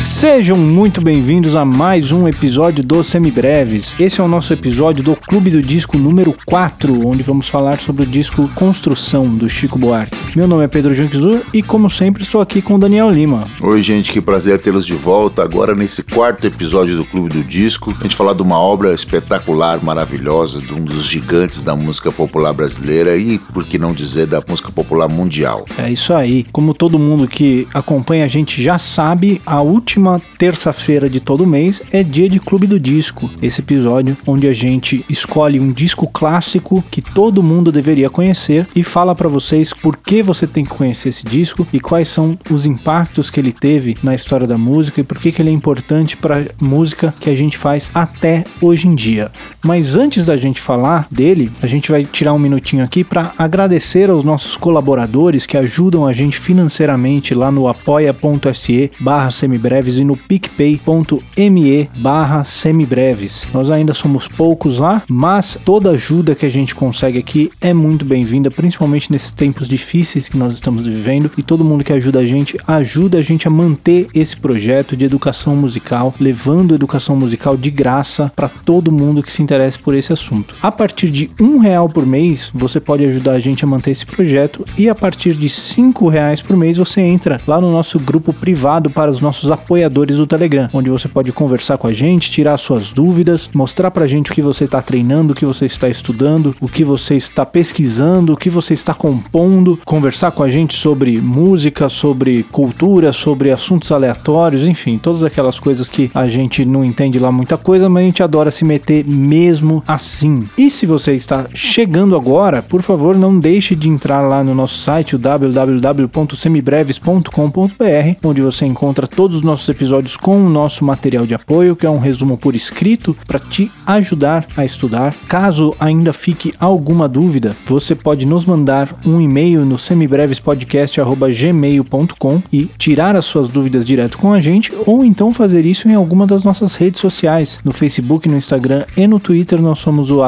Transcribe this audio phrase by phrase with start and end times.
[0.00, 3.96] Sejam muito bem-vindos a mais um episódio do Semibreves.
[3.98, 8.04] Esse é o nosso episódio do Clube do Disco número 4, onde vamos falar sobre
[8.04, 10.27] o disco Construção do Chico Buarque.
[10.36, 13.44] Meu nome é Pedro Janquizur e, como sempre, estou aqui com o Daniel Lima.
[13.60, 15.42] Oi, gente, que prazer tê-los de volta.
[15.42, 19.82] Agora, nesse quarto episódio do Clube do Disco, a gente falar de uma obra espetacular,
[19.82, 24.42] maravilhosa, de um dos gigantes da música popular brasileira e, por que não dizer, da
[24.46, 25.64] música popular mundial.
[25.78, 26.44] É isso aí.
[26.52, 31.82] Como todo mundo que acompanha a gente já sabe, a última terça-feira de todo mês
[31.90, 33.30] é dia de Clube do Disco.
[33.40, 38.82] Esse episódio onde a gente escolhe um disco clássico que todo mundo deveria conhecer e
[38.82, 42.66] fala para vocês por que você tem que conhecer esse disco e quais são os
[42.66, 46.16] impactos que ele teve na história da música e por que, que ele é importante
[46.16, 49.30] para música que a gente faz até hoje em dia.
[49.62, 54.10] Mas antes da gente falar dele, a gente vai tirar um minutinho aqui para agradecer
[54.10, 60.16] aos nossos colaboradores que ajudam a gente financeiramente lá no apoia.se barra semibreves e no
[60.16, 63.46] picpay.me barra semibreves.
[63.52, 68.04] Nós ainda somos poucos lá, mas toda ajuda que a gente consegue aqui é muito
[68.04, 72.24] bem-vinda, principalmente nesses tempos difíceis que nós estamos vivendo e todo mundo que ajuda a
[72.24, 77.70] gente, ajuda a gente a manter esse projeto de educação musical, levando educação musical de
[77.70, 80.54] graça para todo mundo que se interessa por esse assunto.
[80.62, 84.06] A partir de um real por mês, você pode ajudar a gente a manter esse
[84.06, 88.32] projeto e a partir de cinco reais por mês você entra lá no nosso grupo
[88.32, 92.56] privado para os nossos apoiadores do Telegram, onde você pode conversar com a gente, tirar
[92.56, 96.54] suas dúvidas, mostrar pra gente o que você está treinando, o que você está estudando,
[96.60, 101.20] o que você está pesquisando, o que você está compondo, conversar com a gente sobre
[101.20, 107.18] música, sobre cultura, sobre assuntos aleatórios, enfim, todas aquelas coisas que a gente não entende
[107.18, 110.48] lá muita coisa, mas a gente adora se meter mesmo assim.
[110.56, 114.78] E se você está chegando agora, por favor, não deixe de entrar lá no nosso
[114.78, 121.34] site, o www.semibreves.com.br, onde você encontra todos os nossos episódios com o nosso material de
[121.34, 125.12] apoio, que é um resumo por escrito para te ajudar a estudar.
[125.28, 133.16] Caso ainda fique alguma dúvida, você pode nos mandar um e-mail no semibrevespodcast@gmail.com e tirar
[133.16, 136.74] as suas dúvidas direto com a gente, ou então fazer isso em alguma das nossas
[136.74, 140.18] redes sociais, no Facebook, no Instagram e no Twitter nós somos o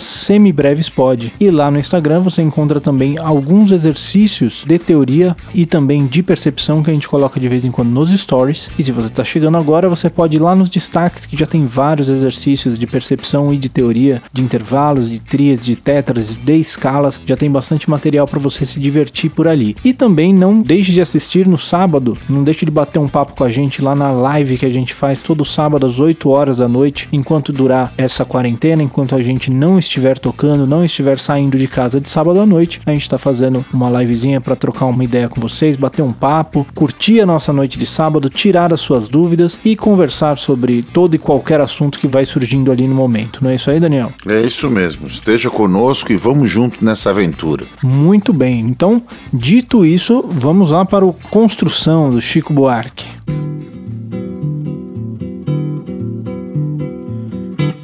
[0.00, 1.32] semibrevespod.
[1.38, 6.82] E lá no Instagram você encontra também alguns exercícios de teoria e também de percepção
[6.82, 8.70] que a gente coloca de vez em quando nos stories.
[8.78, 11.66] E se você está chegando agora, você pode ir lá nos destaques que já tem
[11.66, 17.20] vários exercícios de percepção e de teoria, de intervalos, de trias, de tetras, de escalas.
[17.26, 19.76] Já tem bastante material para você se divertir por ali.
[19.84, 23.44] E também não deixe de assistir no sábado, não deixe de bater um papo com
[23.44, 26.68] a gente lá na live que a gente faz todo sábado às 8 horas da
[26.68, 31.66] noite, enquanto durar essa quarentena, enquanto a gente não estiver tocando, não estiver saindo de
[31.66, 35.28] casa de sábado à noite, a gente está fazendo uma livezinha para trocar uma ideia
[35.28, 39.58] com vocês, bater um papo, curtir a nossa noite de sábado, tirar as suas dúvidas
[39.64, 43.42] e conversar sobre todo e qualquer assunto que vai surgindo ali no momento.
[43.42, 44.12] Não é isso aí, Daniel?
[44.26, 45.06] É isso mesmo.
[45.06, 47.64] Esteja conosco e vamos junto nessa aventura.
[47.82, 48.60] Muito bem.
[48.60, 48.99] Então,
[49.32, 53.06] dito isso, vamos lá para o Construção do Chico Buarque.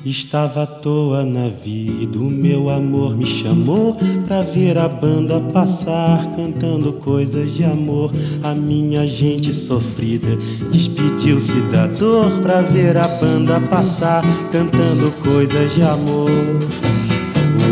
[0.05, 6.25] Estava à toa na vida, o meu amor me chamou pra ver a banda passar,
[6.37, 8.13] cantando coisas de amor.
[8.45, 10.37] A minha gente sofrida
[10.71, 14.23] despediu-se da dor pra ver a banda passar,
[14.53, 16.31] cantando coisas de amor.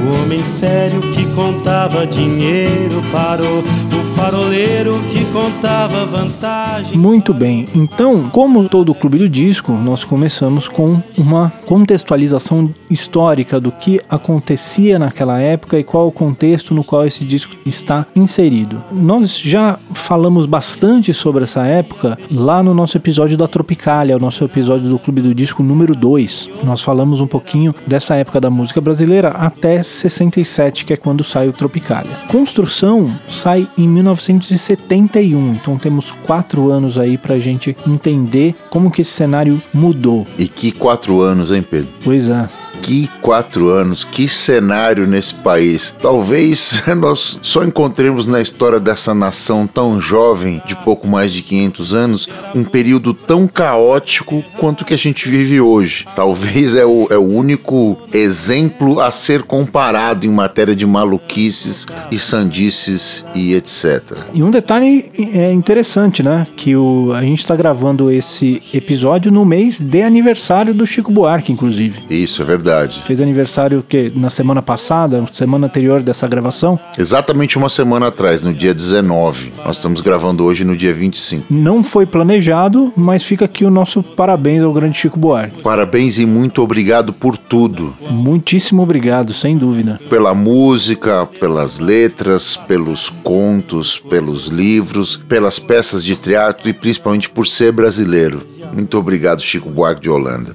[0.04, 3.60] O homem sério que contava dinheiro parou.
[3.60, 6.96] O faroleiro que contava vantagem.
[6.96, 13.72] Muito bem, então, como todo clube do disco, nós começamos com uma contextualização histórica do
[13.72, 18.84] que acontecia naquela época e qual o contexto no qual esse disco está inserido.
[18.92, 24.44] Nós já falamos bastante sobre essa época lá no nosso episódio da Tropicália, o nosso
[24.44, 26.50] episódio do Clube do Disco número 2.
[26.62, 31.48] Nós falamos um pouquinho dessa época da música brasileira até 67, que é quando sai
[31.48, 32.10] o Tropicália.
[32.28, 39.12] Construção sai em 1971, então temos quatro anos aí pra gente entender como que esse
[39.12, 40.26] cenário mudou.
[40.38, 41.88] E que quatro anos, hein, Pedro?
[42.02, 42.48] Pois é.
[42.84, 45.94] Que quatro anos, que cenário nesse país.
[46.02, 51.94] Talvez nós só encontremos na história dessa nação tão jovem, de pouco mais de 500
[51.94, 56.04] anos, um período tão caótico quanto o que a gente vive hoje.
[56.14, 62.18] Talvez é o, é o único exemplo a ser comparado em matéria de maluquices e
[62.18, 64.02] sandices e etc.
[64.34, 66.46] E um detalhe é interessante, né?
[66.54, 71.50] Que o, a gente está gravando esse episódio no mês de aniversário do Chico Buarque,
[71.50, 72.02] inclusive.
[72.10, 72.73] Isso é verdade.
[72.74, 73.02] Verdade.
[73.06, 76.78] Fez aniversário que na semana passada, semana anterior dessa gravação.
[76.98, 79.52] Exatamente uma semana atrás, no dia 19.
[79.64, 81.46] Nós estamos gravando hoje no dia 25.
[81.50, 85.62] Não foi planejado, mas fica aqui o nosso parabéns ao grande Chico Buarque.
[85.62, 87.94] Parabéns e muito obrigado por tudo.
[88.10, 90.00] Muitíssimo obrigado, sem dúvida.
[90.10, 97.46] Pela música, pelas letras, pelos contos, pelos livros, pelas peças de teatro e principalmente por
[97.46, 98.46] ser brasileiro.
[98.72, 100.54] Muito obrigado, Chico Buarque de Holanda.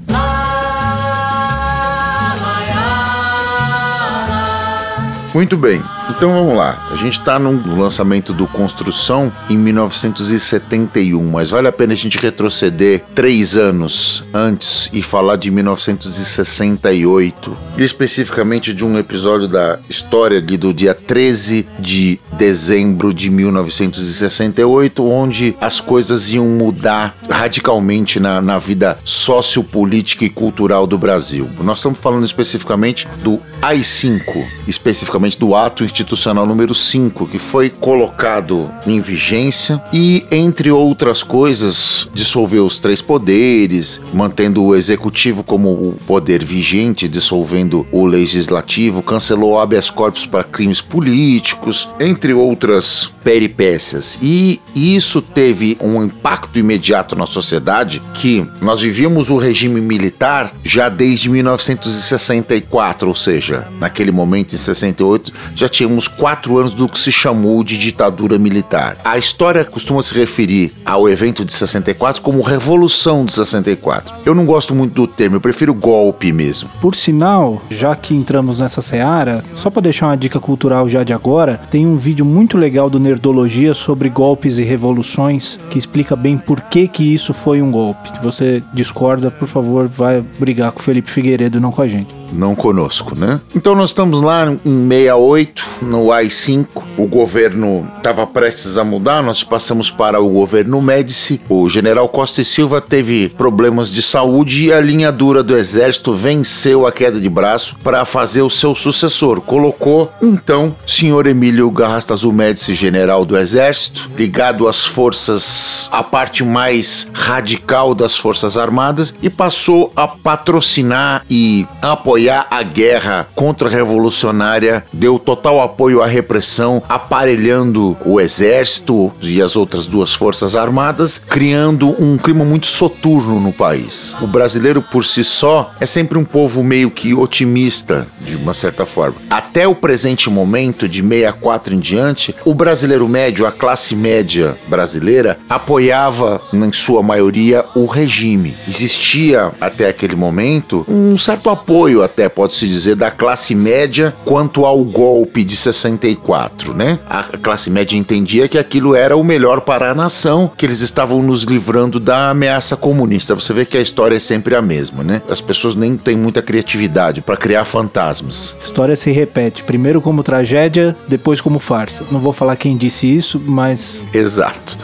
[5.34, 6.88] Muito bem, então vamos lá.
[6.92, 12.18] A gente está no lançamento do Construção em 1971, mas vale a pena a gente
[12.18, 20.40] retroceder três anos antes e falar de 1968, e especificamente de um episódio da história
[20.40, 28.42] ali do dia 13 de dezembro de 1968, onde as coisas iam mudar radicalmente na,
[28.42, 31.48] na vida sociopolítica e cultural do Brasil.
[31.62, 38.70] Nós estamos falando especificamente do AI-5, especificamente do ato institucional número 5, que foi colocado
[38.86, 45.98] em vigência e, entre outras coisas, dissolveu os três poderes, mantendo o executivo como o
[46.08, 54.18] poder vigente, dissolvendo o legislativo, cancelou habeas corpus para crimes políticos, entre outras peripécias.
[54.22, 60.90] E isso teve um impacto imediato na sociedade que nós vivíamos o regime militar já
[60.90, 67.00] desde 1964, ou seja, naquele momento em 68 1968, já tínhamos quatro anos do que
[67.00, 68.98] se chamou de ditadura militar.
[69.04, 74.14] A história costuma se referir ao evento de 64 como Revolução de 64.
[74.26, 76.70] Eu não gosto muito do termo, eu prefiro golpe mesmo.
[76.82, 81.14] Por sinal, já que entramos nessa seara, só para deixar uma dica cultural já de
[81.14, 86.38] agora, tem um vídeo muito legal do Nerdologia sobre golpes e revoluções que explica bem
[86.38, 88.10] por que que isso foi um golpe.
[88.10, 92.20] Se você discorda, por favor, vai brigar com o Felipe Figueiredo, não com a gente
[92.32, 93.40] não conosco, né?
[93.56, 96.68] Então nós estamos lá em 68, no AI-5,
[96.98, 102.42] o governo estava prestes a mudar, nós passamos para o governo Médici, o general Costa
[102.42, 107.20] e Silva teve problemas de saúde e a linha dura do exército venceu a queda
[107.20, 113.38] de braço para fazer o seu sucessor, colocou então senhor Emílio Garrastazu Médici, general do
[113.38, 121.24] exército, ligado às forças, a parte mais radical das forças armadas e passou a patrocinar
[121.30, 129.42] e apoiar apoiar a guerra contra-revolucionária, deu total apoio à repressão, aparelhando o exército e
[129.42, 134.14] as outras duas forças armadas, criando um clima muito soturno no país.
[134.22, 138.86] O brasileiro por si só é sempre um povo meio que otimista, de uma certa
[138.86, 139.16] forma.
[139.30, 145.40] Até o presente momento, de 64 em diante, o brasileiro médio, a classe média brasileira,
[145.50, 148.58] apoiava, em sua maioria, o regime.
[148.68, 154.84] Existia, até aquele momento, um certo apoio até pode-se dizer, da classe média quanto ao
[154.84, 157.00] golpe de 64, né?
[157.08, 161.22] A classe média entendia que aquilo era o melhor para a nação, que eles estavam
[161.22, 163.36] nos livrando da ameaça comunista.
[163.36, 165.22] Você vê que a história é sempre a mesma, né?
[165.30, 168.58] As pessoas nem têm muita criatividade para criar fantasmas.
[168.62, 172.04] A história se repete, primeiro como tragédia, depois como farsa.
[172.12, 174.78] Não vou falar quem disse isso, mas Exato.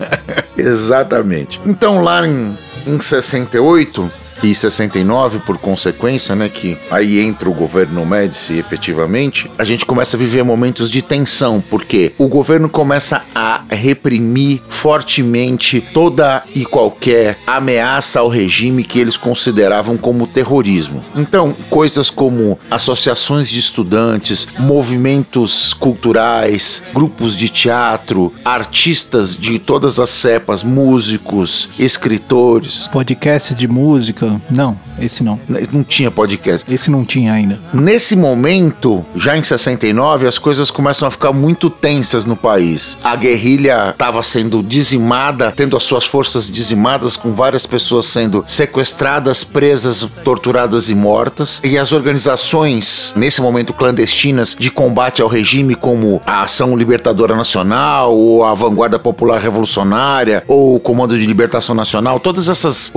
[0.56, 1.60] Exatamente.
[1.66, 4.10] Então lá em em 68
[4.42, 10.16] e 69, por consequência, né, que aí entra o governo Médici efetivamente, a gente começa
[10.16, 17.38] a viver momentos de tensão, porque o governo começa a reprimir fortemente toda e qualquer
[17.46, 21.02] ameaça ao regime que eles consideravam como terrorismo.
[21.16, 30.10] Então, coisas como associações de estudantes, movimentos culturais, grupos de teatro, artistas de todas as
[30.10, 34.21] cepas, músicos, escritores, Podcast de música?
[34.50, 35.38] Não, esse não.
[35.72, 36.72] Não tinha podcast.
[36.72, 37.60] Esse não tinha ainda.
[37.72, 42.96] Nesse momento, já em 69, as coisas começam a ficar muito tensas no país.
[43.04, 49.44] A guerrilha estava sendo dizimada, tendo as suas forças dizimadas, com várias pessoas sendo sequestradas,
[49.44, 51.60] presas, torturadas e mortas.
[51.62, 58.14] E as organizações, nesse momento clandestinas, de combate ao regime, como a Ação Libertadora Nacional,
[58.16, 62.90] ou a Vanguarda Popular Revolucionária, ou o Comando de Libertação Nacional, todas essas essas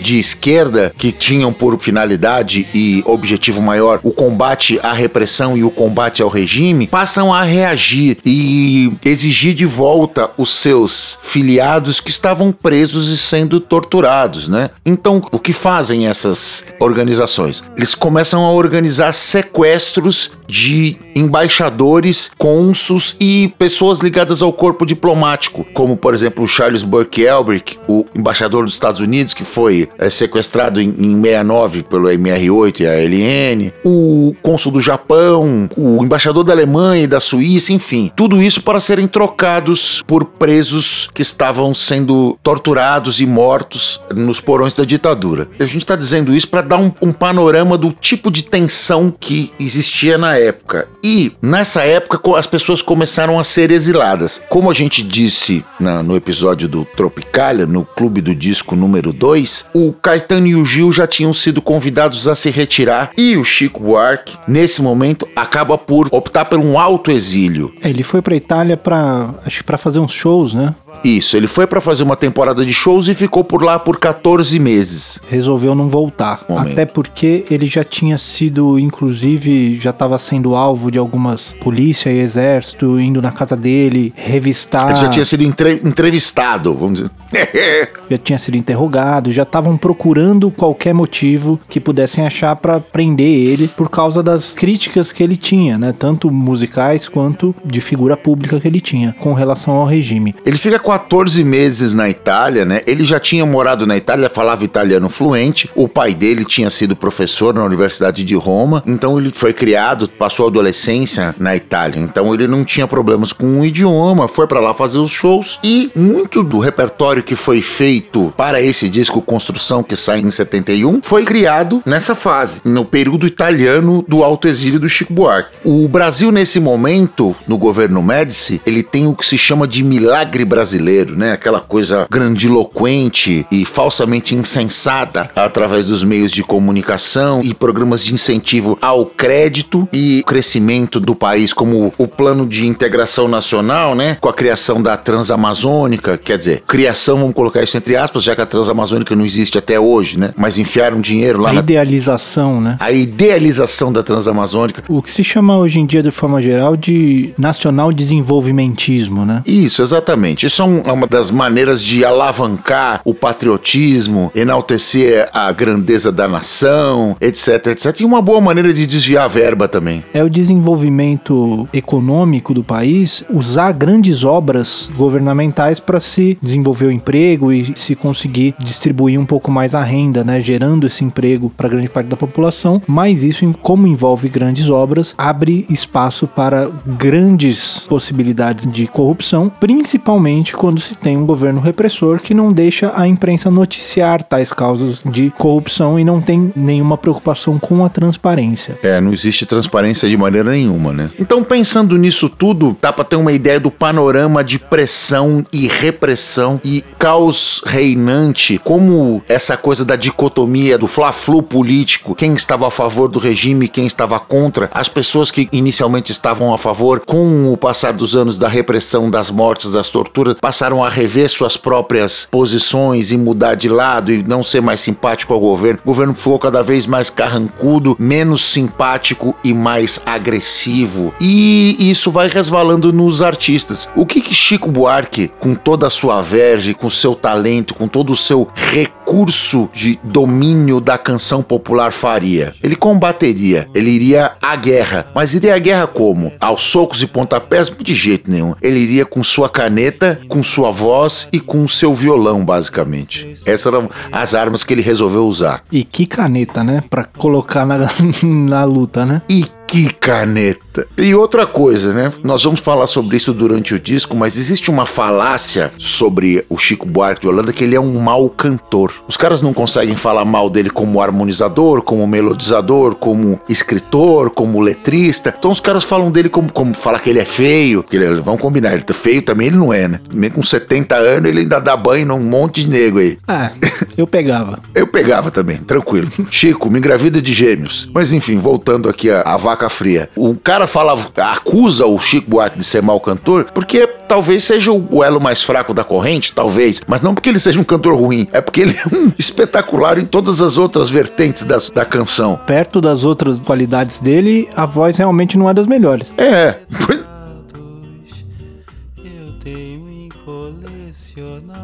[0.00, 5.70] de esquerda que tinham por finalidade e objetivo maior o combate à repressão e o
[5.70, 12.52] combate ao regime passam a reagir e exigir de volta os seus filiados que estavam
[12.52, 14.70] presos e sendo torturados, né?
[14.84, 17.62] Então, o que fazem essas organizações?
[17.76, 25.96] Eles começam a organizar sequestros de embaixadores, cônsuls e pessoas ligadas ao corpo diplomático, como
[25.96, 30.80] por exemplo Charles Burke Elbrick, o embaixador dos Estados Unidos, que foi foi é, sequestrado
[30.80, 36.52] em, em 69 pelo MR8 e a LN, o cônsul do Japão, o embaixador da
[36.52, 42.36] Alemanha e da Suíça, enfim, tudo isso para serem trocados por presos que estavam sendo
[42.42, 45.46] torturados e mortos nos porões da ditadura.
[45.60, 49.52] A gente está dizendo isso para dar um, um panorama do tipo de tensão que
[49.60, 50.88] existia na época.
[51.02, 54.40] E nessa época as pessoas começaram a ser exiladas.
[54.48, 59.59] Como a gente disse na, no episódio do Tropicália, no Clube do Disco número 2,
[59.74, 63.80] o Caetano e o Gil já tinham sido convidados a se retirar e o Chico
[63.80, 67.72] Buarque, nesse momento, acaba por optar por um alto exílio.
[67.82, 70.74] É, ele foi para Itália para acho para fazer uns shows, né?
[71.04, 74.58] Isso, ele foi para fazer uma temporada de shows e ficou por lá por 14
[74.58, 75.20] meses.
[75.28, 76.72] Resolveu não voltar, Momento.
[76.72, 82.18] até porque ele já tinha sido, inclusive, já estava sendo alvo de algumas polícia e
[82.18, 84.90] exército indo na casa dele revistar.
[84.90, 87.10] Ele já tinha sido entre entrevistado, vamos dizer.
[88.10, 93.68] já tinha sido interrogado, já estavam procurando qualquer motivo que pudessem achar para prender ele
[93.68, 98.66] por causa das críticas que ele tinha, né, tanto musicais quanto de figura pública que
[98.66, 100.34] ele tinha com relação ao regime.
[100.44, 102.82] Ele fica 14 meses na Itália, né?
[102.86, 105.70] Ele já tinha morado na Itália, falava italiano fluente.
[105.74, 110.46] O pai dele tinha sido professor na Universidade de Roma, então ele foi criado, passou
[110.46, 112.00] a adolescência na Itália.
[112.00, 115.90] Então ele não tinha problemas com o idioma, foi para lá fazer os shows e
[115.94, 121.24] muito do repertório que foi feito para esse disco Construção que sai em 71 foi
[121.24, 125.56] criado nessa fase, no período italiano do alto exílio do Chico Buarque.
[125.64, 130.44] O Brasil nesse momento, no governo Médici, ele tem o que se chama de milagre
[130.44, 131.32] brasileiro né?
[131.32, 138.78] Aquela coisa grandiloquente e falsamente insensada através dos meios de comunicação e programas de incentivo
[138.80, 144.16] ao crédito e crescimento do país, como o plano de integração nacional, né?
[144.20, 148.40] Com a criação da Transamazônica, quer dizer, criação, vamos colocar isso entre aspas, já que
[148.40, 150.32] a Transamazônica não existe até hoje, né?
[150.36, 151.50] Mas enfiaram dinheiro lá.
[151.50, 151.60] A na...
[151.60, 152.76] idealização, né?
[152.78, 154.82] A idealização da Transamazônica.
[154.88, 159.42] O que se chama hoje em dia, de forma geral, de nacional desenvolvimentismo, né?
[159.46, 160.46] Isso, exatamente.
[160.46, 167.66] Isso é uma das maneiras de alavancar o patriotismo, enaltecer a grandeza da nação, etc,
[167.68, 168.00] etc.
[168.00, 170.04] E uma boa maneira de desviar a verba também.
[170.12, 177.50] É o desenvolvimento econômico do país usar grandes obras governamentais para se desenvolver o emprego
[177.52, 181.88] e se conseguir distribuir um pouco mais a renda, né, gerando esse emprego para grande
[181.88, 182.82] parte da população.
[182.86, 190.80] Mas isso, como envolve grandes obras, abre espaço para grandes possibilidades de corrupção, principalmente quando
[190.80, 195.98] se tem um governo repressor que não deixa a imprensa noticiar tais causas de corrupção
[195.98, 198.78] e não tem nenhuma preocupação com a transparência.
[198.82, 201.10] É, não existe transparência de maneira nenhuma, né?
[201.18, 206.60] Então, pensando nisso tudo, dá para ter uma ideia do panorama de pressão e repressão
[206.64, 213.08] e caos reinante, como essa coisa da dicotomia do fla-flu político, quem estava a favor
[213.08, 217.92] do regime, quem estava contra, as pessoas que inicialmente estavam a favor, com o passar
[217.92, 223.18] dos anos da repressão, das mortes, das torturas, passaram a rever suas próprias posições e
[223.18, 225.80] mudar de lado e não ser mais simpático ao governo.
[225.84, 231.12] O governo ficou cada vez mais carrancudo, menos simpático e mais agressivo.
[231.20, 233.88] E isso vai resvalando nos artistas.
[233.94, 238.12] O que que Chico Buarque, com toda a sua verve, com seu talento, com todo
[238.12, 242.54] o seu recurso de domínio da canção popular faria?
[242.62, 245.06] Ele combateria, ele iria à guerra.
[245.14, 246.32] Mas iria à guerra como?
[246.40, 247.70] Aos socos e pontapés?
[247.70, 248.54] De jeito nenhum.
[248.62, 253.34] Ele iria com sua caneta com sua voz e com seu violão, basicamente.
[253.44, 255.64] Essas eram as armas que ele resolveu usar.
[255.70, 256.82] E que caneta, né?
[256.88, 257.88] Pra colocar na,
[258.22, 259.22] na luta, né?
[259.28, 260.84] E que caneta!
[260.98, 262.12] E outra coisa, né?
[262.24, 266.84] Nós vamos falar sobre isso durante o disco, mas existe uma falácia sobre o Chico
[266.84, 268.92] Buarque de Holanda que ele é um mau cantor.
[269.06, 275.32] Os caras não conseguem falar mal dele como harmonizador, como melodizador, como escritor, como letrista.
[275.38, 277.84] Então os caras falam dele como, como falar que ele é feio.
[277.84, 280.00] Que ele, vamos combinar, ele tá feio também ele não é, né?
[280.12, 283.18] Mesmo com 70 anos ele ainda dá banho num monte de nego aí.
[283.28, 283.52] Ah,
[283.96, 284.60] eu pegava.
[284.74, 286.10] eu pegava também, tranquilo.
[286.30, 287.88] Chico, me engravida de gêmeos.
[287.92, 290.08] Mas enfim, voltando aqui a, a vaca fria.
[290.16, 295.04] O cara fala, acusa o Chico Buarque de ser mau cantor, porque talvez seja o
[295.04, 298.40] elo mais fraco da corrente, talvez, mas não porque ele seja um cantor ruim, é
[298.40, 302.40] porque ele é um espetacular em todas as outras vertentes das, da canção.
[302.46, 306.12] Perto das outras qualidades dele, a voz realmente não é das melhores.
[306.18, 306.56] É.
[306.88, 306.99] Eu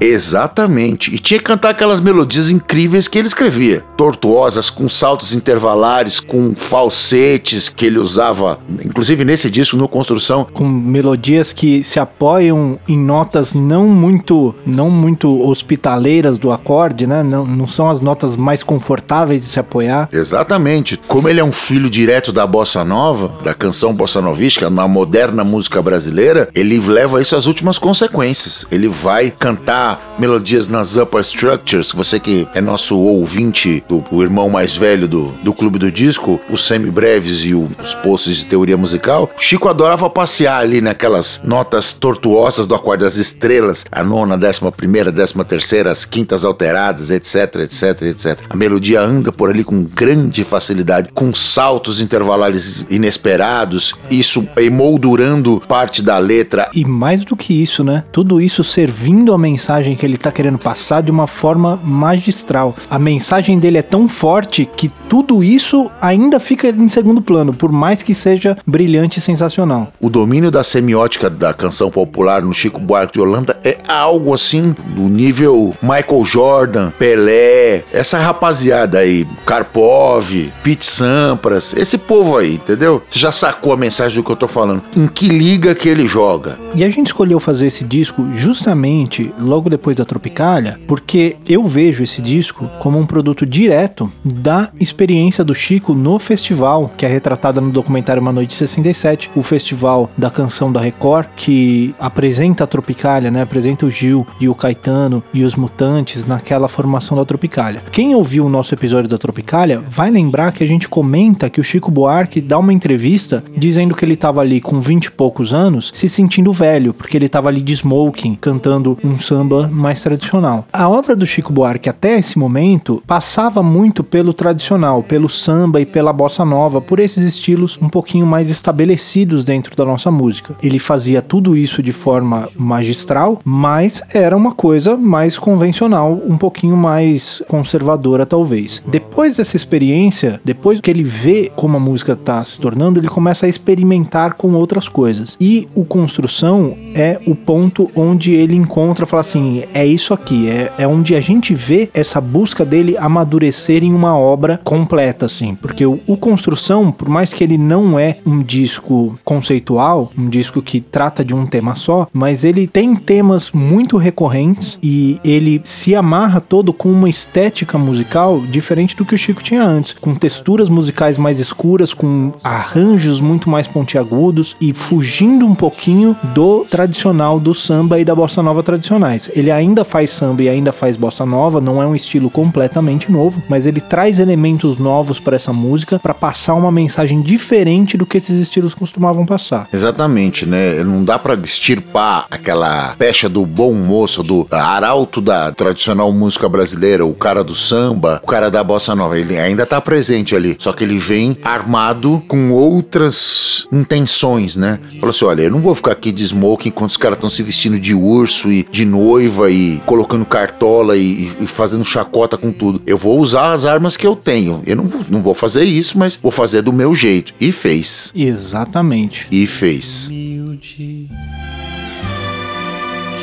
[0.00, 1.14] Exatamente.
[1.14, 3.84] E tinha que cantar aquelas melodias incríveis que ele escrevia.
[3.96, 10.46] Tortuosas, com saltos intervalares, com falsetes que ele usava, inclusive nesse disco, no Construção.
[10.52, 17.22] Com melodias que se apoiam em notas não muito, não muito hospitaleiras do acorde, né?
[17.22, 20.08] Não, não são as notas mais confortáveis de se apoiar.
[20.12, 21.00] Exatamente.
[21.08, 25.44] Como ele é um filho direto da bossa nova, da canção bossa novística, na moderna
[25.44, 28.66] música brasileira, ele leva isso às últimas consequências.
[28.70, 29.75] Ele vai cantar
[30.18, 31.92] melodias nas upper structures.
[31.92, 36.40] Você que é nosso ouvinte, do, o irmão mais velho do, do Clube do Disco,
[36.50, 41.92] os semi-breves e o, os posts de teoria musical, Chico adorava passear ali naquelas notas
[41.92, 47.56] tortuosas do acorde das estrelas, a nona, décima primeira, décima terceira, as quintas alteradas, etc,
[47.56, 48.38] etc, etc.
[48.48, 56.02] A melodia anda por ali com grande facilidade, com saltos intervalares inesperados, isso emoldurando parte
[56.02, 56.70] da letra.
[56.72, 58.04] E mais do que isso, né?
[58.10, 59.65] Tudo isso servindo a mensagem
[59.96, 62.72] que ele tá querendo passar de uma forma magistral.
[62.88, 67.72] A mensagem dele é tão forte que tudo isso ainda fica em segundo plano, por
[67.72, 69.92] mais que seja brilhante e sensacional.
[70.00, 74.74] O domínio da semiótica da canção popular no Chico Buarque de Holanda é algo assim
[74.94, 83.02] do nível Michael Jordan, Pelé, essa rapaziada aí, Karpov, Pete Sampras, esse povo aí, entendeu?
[83.04, 84.82] Você já sacou a mensagem do que eu tô falando.
[84.96, 86.58] Em que liga que ele joga?
[86.74, 92.04] E a gente escolheu fazer esse disco justamente logo depois da Tropicália, porque eu vejo
[92.04, 97.58] esse disco como um produto direto da experiência do Chico no festival, que é retratada
[97.58, 103.30] no documentário Uma Noite 67, o festival da canção da Record, que apresenta a Tropicália,
[103.30, 103.40] né?
[103.40, 107.82] Apresenta o Gil e o Caetano e os Mutantes naquela formação da Tropicália.
[107.90, 111.64] Quem ouviu o nosso episódio da Tropicália vai lembrar que a gente comenta que o
[111.64, 115.90] Chico Buarque dá uma entrevista dizendo que ele estava ali com 20 e poucos anos,
[115.94, 120.66] se sentindo velho, porque ele estava ali de smoking, cantando um samba mais tradicional.
[120.72, 125.86] A obra do Chico Buarque até esse momento passava muito pelo tradicional, pelo samba e
[125.86, 130.54] pela bossa nova, por esses estilos um pouquinho mais estabelecidos dentro da nossa música.
[130.62, 136.76] Ele fazia tudo isso de forma magistral, mas era uma coisa mais convencional, um pouquinho
[136.76, 138.82] mais conservadora talvez.
[138.86, 143.46] Depois dessa experiência, depois que ele vê como a música está se tornando, ele começa
[143.46, 145.36] a experimentar com outras coisas.
[145.40, 149.35] E o Construção é o ponto onde ele encontra, fala assim,
[149.72, 154.16] é isso aqui, é, é onde a gente vê essa busca dele amadurecer em uma
[154.16, 159.18] obra completa, assim, porque o, o Construção, por mais que ele não é um disco
[159.24, 164.78] conceitual, um disco que trata de um tema só, mas ele tem temas muito recorrentes
[164.82, 169.62] e ele se amarra todo com uma estética musical diferente do que o Chico tinha
[169.62, 176.16] antes, com texturas musicais mais escuras, com arranjos muito mais pontiagudos e fugindo um pouquinho
[176.34, 179.25] do tradicional do samba e da bossa nova tradicionais.
[179.34, 183.42] Ele ainda faz samba e ainda faz bossa nova, não é um estilo completamente novo,
[183.48, 188.18] mas ele traz elementos novos para essa música para passar uma mensagem diferente do que
[188.18, 189.68] esses estilos costumavam passar.
[189.72, 190.82] Exatamente, né?
[190.84, 197.04] Não dá para extirpar aquela pecha do bom moço, do arauto da tradicional música brasileira,
[197.04, 199.18] o cara do samba, o cara da bossa nova.
[199.18, 204.78] Ele ainda tá presente ali, só que ele vem armado com outras intenções, né?
[205.00, 207.42] Falou assim: olha, eu não vou ficar aqui de smoking enquanto os caras estão se
[207.42, 208.84] vestindo de urso e de
[209.16, 212.82] noiva e colocando cartola e, e, fazendo chacota com tudo.
[212.86, 214.62] Eu vou usar as armas que eu tenho.
[214.66, 217.32] Eu não vou, não vou fazer isso, mas vou fazer do meu jeito.
[217.40, 218.12] E fez.
[218.14, 219.26] Exatamente.
[219.30, 220.06] E fez.
[220.06, 221.08] Humilde,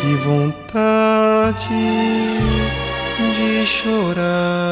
[0.01, 1.67] que vontade
[3.33, 4.63] de chorar.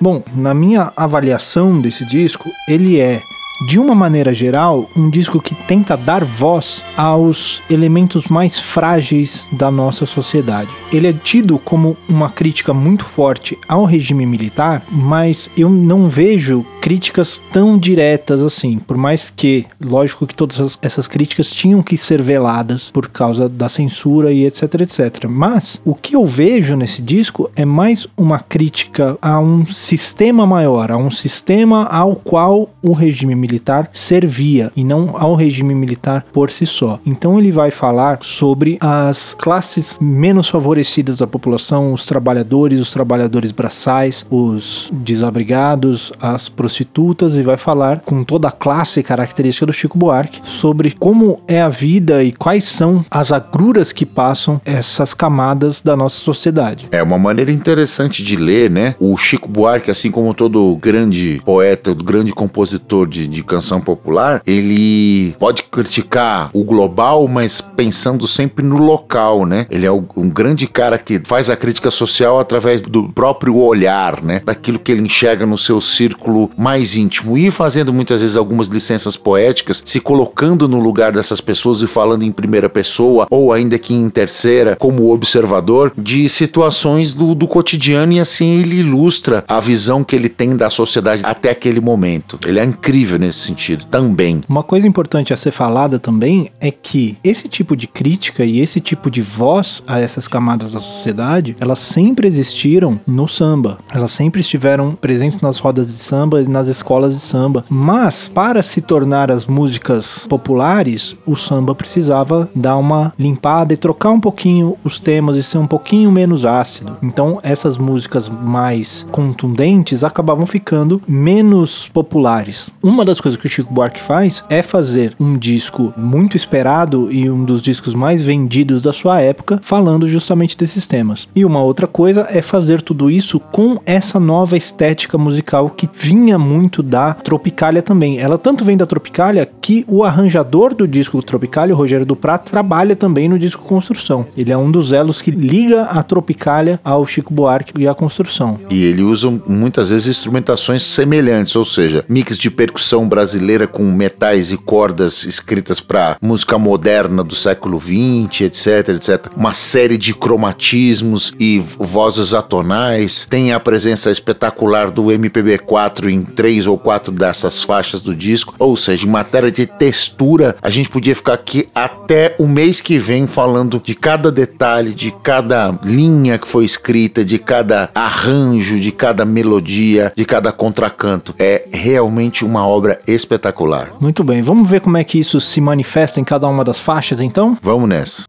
[0.00, 3.22] Bom, na minha avaliação desse disco, ele é
[3.60, 9.70] de uma maneira geral, um disco que tenta dar voz aos elementos mais frágeis da
[9.70, 10.70] nossa sociedade.
[10.92, 16.64] Ele é tido como uma crítica muito forte ao regime militar, mas eu não vejo
[16.80, 22.22] críticas tão diretas assim, por mais que, lógico que todas essas críticas tinham que ser
[22.22, 25.24] veladas por causa da censura e etc, etc.
[25.28, 30.92] Mas o que eu vejo nesse disco é mais uma crítica a um sistema maior,
[30.92, 33.45] a um sistema ao qual o regime militar
[33.92, 36.98] servia e não ao regime militar por si só.
[37.04, 43.52] Então ele vai falar sobre as classes menos favorecidas da população, os trabalhadores, os trabalhadores
[43.52, 49.72] braçais, os desabrigados, as prostitutas e vai falar com toda a classe e característica do
[49.72, 55.14] Chico Buarque sobre como é a vida e quais são as agruras que passam essas
[55.14, 56.88] camadas da nossa sociedade.
[56.90, 58.94] É uma maneira interessante de ler, né?
[58.98, 65.34] O Chico Buarque, assim como todo grande poeta, grande compositor de, de canção popular, ele
[65.38, 69.66] pode criticar o global, mas pensando sempre no local, né?
[69.70, 74.40] Ele é um grande cara que faz a crítica social através do próprio olhar, né?
[74.44, 79.16] Daquilo que ele enxerga no seu círculo mais íntimo e fazendo muitas vezes algumas licenças
[79.16, 83.94] poéticas, se colocando no lugar dessas pessoas e falando em primeira pessoa ou ainda que
[83.94, 90.02] em terceira, como observador de situações do, do cotidiano e assim ele ilustra a visão
[90.02, 92.38] que ele tem da sociedade até aquele momento.
[92.46, 94.42] Ele é incrível nesse sentido também.
[94.48, 98.80] Uma coisa importante a ser falada também é que esse tipo de crítica e esse
[98.80, 103.78] tipo de voz a essas camadas da sociedade, elas sempre existiram no samba.
[103.92, 107.64] Elas sempre estiveram presentes nas rodas de samba e nas escolas de samba.
[107.68, 114.10] Mas para se tornar as músicas populares, o samba precisava dar uma limpada e trocar
[114.10, 116.96] um pouquinho os temas e ser um pouquinho menos ácido.
[117.02, 122.70] Então essas músicas mais contundentes acabavam ficando menos populares.
[122.82, 127.28] Uma das coisas que o Chico Buarque faz é fazer um disco muito esperado e
[127.30, 131.28] um dos discos mais vendidos da sua época, falando justamente desses temas.
[131.34, 136.38] E uma outra coisa é fazer tudo isso com essa nova estética musical que vinha
[136.38, 138.18] muito da Tropicália também.
[138.18, 142.96] Ela tanto vem da Tropicália que o arranjador do disco Tropicália, o Rogério Duprat, trabalha
[142.96, 144.26] também no disco Construção.
[144.36, 148.58] Ele é um dos elos que liga a Tropicália ao Chico Buarque e à construção.
[148.70, 154.52] E ele usa muitas vezes instrumentações semelhantes, ou seja, mix de percussão brasileira com metais
[154.52, 159.26] e cordas escritas para música moderna do século 20, etc, etc.
[159.36, 163.26] Uma série de cromatismos e vozes atonais.
[163.28, 168.54] Tem a presença espetacular do MPB4 em três ou quatro dessas faixas do disco.
[168.58, 172.98] Ou seja, em matéria de textura, a gente podia ficar aqui até o mês que
[172.98, 178.92] vem falando de cada detalhe, de cada linha que foi escrita, de cada arranjo, de
[178.92, 181.34] cada melodia, de cada contracanto.
[181.38, 183.92] É realmente uma obra espetacular.
[184.00, 187.20] Muito bem, vamos ver como é que isso se manifesta em cada uma das faixas
[187.20, 187.56] então?
[187.62, 188.24] Vamos nessa.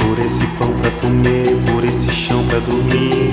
[0.00, 3.32] Por esse pão pra comer, por esse chão pra dormir.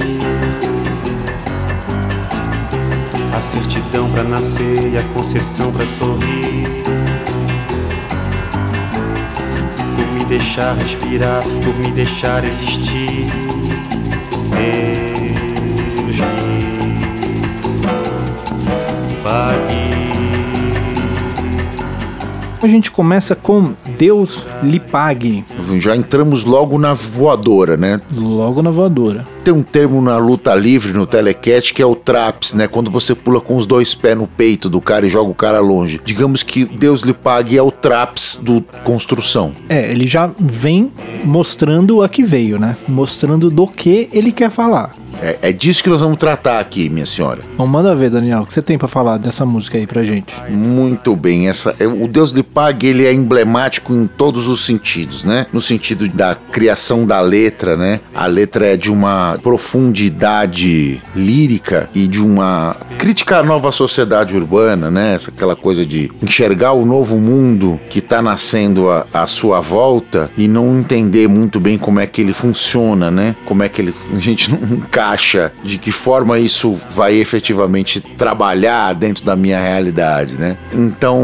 [3.33, 6.67] A certidão pra nascer e a concessão pra sorrir.
[9.95, 13.50] Por me deixar respirar, por me deixar existir.
[14.51, 15.31] Me
[19.23, 19.80] pague.
[22.61, 25.43] A gente começa com Deus lhe pague.
[25.79, 27.99] Já entramos logo na voadora, né?
[28.13, 29.25] Logo na voadora.
[29.43, 32.67] Tem um termo na luta livre, no telecat, que é o traps, né?
[32.67, 35.59] Quando você pula com os dois pés no peito do cara e joga o cara
[35.59, 35.99] longe.
[36.05, 39.53] Digamos que Deus lhe pague é o traps do construção.
[39.67, 40.91] É, ele já vem
[41.23, 42.77] mostrando a que veio, né?
[42.87, 44.91] Mostrando do que ele quer falar.
[45.21, 47.41] É, é disso que nós vamos tratar aqui, minha senhora.
[47.53, 50.33] Então manda ver, Daniel, o que você tem para falar dessa música aí pra gente?
[50.49, 55.23] Muito bem, essa é, o Deus lhe pague, ele é emblemático em todos os sentidos,
[55.23, 55.45] né?
[55.51, 57.99] No sentido da criação da letra, né?
[58.13, 64.89] A letra é de uma profundidade lírica e de uma crítica à nova sociedade urbana,
[64.91, 65.15] né?
[65.15, 70.29] Essa aquela coisa de enxergar o novo mundo que está nascendo à, à sua volta
[70.37, 73.35] e não entender muito bem como é que ele funciona, né?
[73.45, 74.79] Como é que ele a gente não
[75.11, 80.57] encaixa, de que forma isso vai efetivamente trabalhar dentro da minha realidade, né?
[80.73, 81.21] Então,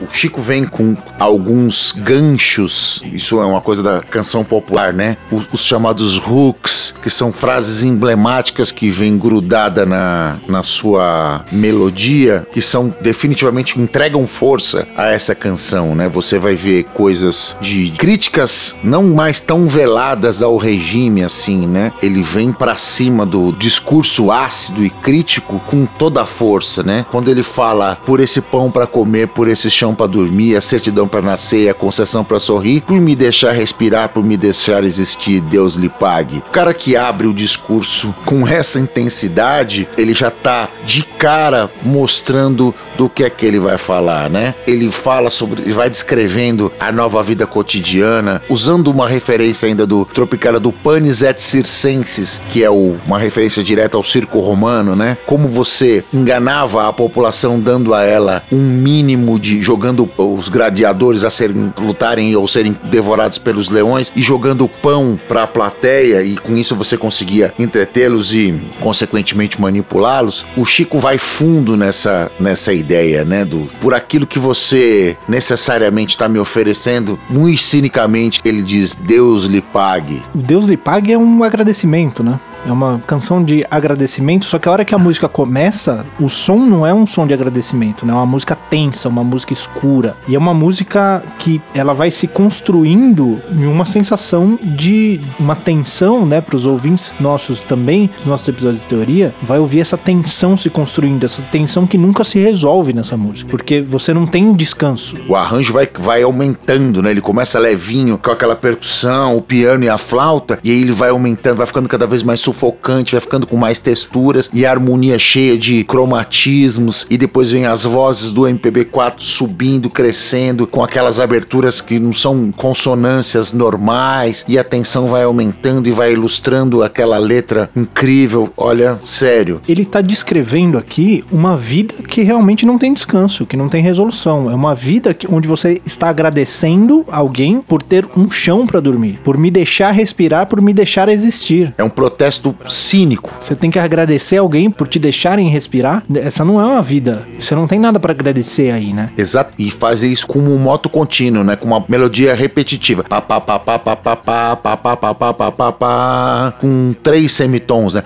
[0.00, 5.16] o Chico vem com alguns ganchos, isso é uma coisa da canção popular, né?
[5.30, 12.46] Os, os chamados hooks, que são frases emblemáticas que vêm grudada na, na sua melodia,
[12.52, 16.08] que são definitivamente entregam força a essa canção, né?
[16.08, 21.92] Você vai ver coisas de críticas não mais tão veladas ao regime assim, né?
[22.02, 27.06] Ele vem para cima do discurso ácido e crítico com toda a força, né?
[27.10, 31.06] Quando ele fala por esse pão para comer, por esse chão para dormir, a certidão
[31.06, 35.74] para nascer, a concessão para sorrir, por me deixar respirar, por me deixar existir, Deus
[35.74, 36.38] lhe pague.
[36.38, 42.74] O cara que abre o discurso com essa intensidade, ele já tá de cara mostrando
[42.96, 44.54] do que é que ele vai falar, né?
[44.66, 50.58] Ele fala sobre, vai descrevendo a nova vida cotidiana, usando uma referência ainda do Tropicália
[50.58, 55.16] do Panis et Circenses, que é o uma referência direta ao circo romano, né?
[55.26, 61.30] Como você enganava a população dando a ela um mínimo de jogando os gladiadores a
[61.30, 66.56] serem lutarem ou serem devorados pelos leões e jogando pão para a plateia e com
[66.56, 70.44] isso você conseguia entretê-los e consequentemente manipulá-los.
[70.56, 76.28] O Chico vai fundo nessa nessa ideia, né, do por aquilo que você necessariamente está
[76.28, 80.22] me oferecendo, muito cinicamente ele diz Deus lhe pague.
[80.34, 82.38] Deus lhe pague é um agradecimento, né?
[82.66, 86.58] É uma canção de agradecimento, só que a hora que a música começa, o som
[86.58, 88.12] não é um som de agradecimento, né?
[88.12, 90.16] É uma música tensa, uma música escura.
[90.28, 96.26] E é uma música que ela vai se construindo em uma sensação de uma tensão,
[96.26, 100.56] né, para os ouvintes nossos também, os nossos episódios de teoria, vai ouvir essa tensão
[100.56, 105.16] se construindo, essa tensão que nunca se resolve nessa música, porque você não tem descanso.
[105.28, 107.10] O arranjo vai, vai aumentando, né?
[107.10, 111.10] Ele começa levinho com aquela percussão, o piano e a flauta, e aí ele vai
[111.10, 115.18] aumentando, vai ficando cada vez mais sufocante, vai ficando com mais texturas e a harmonia
[115.18, 121.80] cheia de cromatismos e depois vem as vozes do MPB4 subindo, crescendo com aquelas aberturas
[121.80, 127.70] que não são consonâncias normais e a tensão vai aumentando e vai ilustrando aquela letra
[127.76, 128.52] incrível.
[128.56, 129.60] Olha, sério.
[129.68, 134.50] Ele está descrevendo aqui uma vida que realmente não tem descanso, que não tem resolução.
[134.50, 139.20] É uma vida que, onde você está agradecendo alguém por ter um chão para dormir,
[139.22, 141.74] por me deixar respirar, por me deixar existir.
[141.76, 143.32] É um protesto cínico.
[143.38, 146.02] Você tem que agradecer alguém por te deixarem respirar.
[146.14, 147.26] Essa não é uma vida.
[147.38, 149.10] Você não tem nada para agradecer aí, né?
[149.16, 149.52] Exato.
[149.58, 151.56] E fazer isso com um moto contínuo, né?
[151.56, 153.02] Com uma melodia repetitiva.
[153.02, 157.32] Pá, pá, pá, pá, pá, pá, pá, pá, pá, pá, pá, pá, pá, com três
[157.32, 158.02] semitons, né?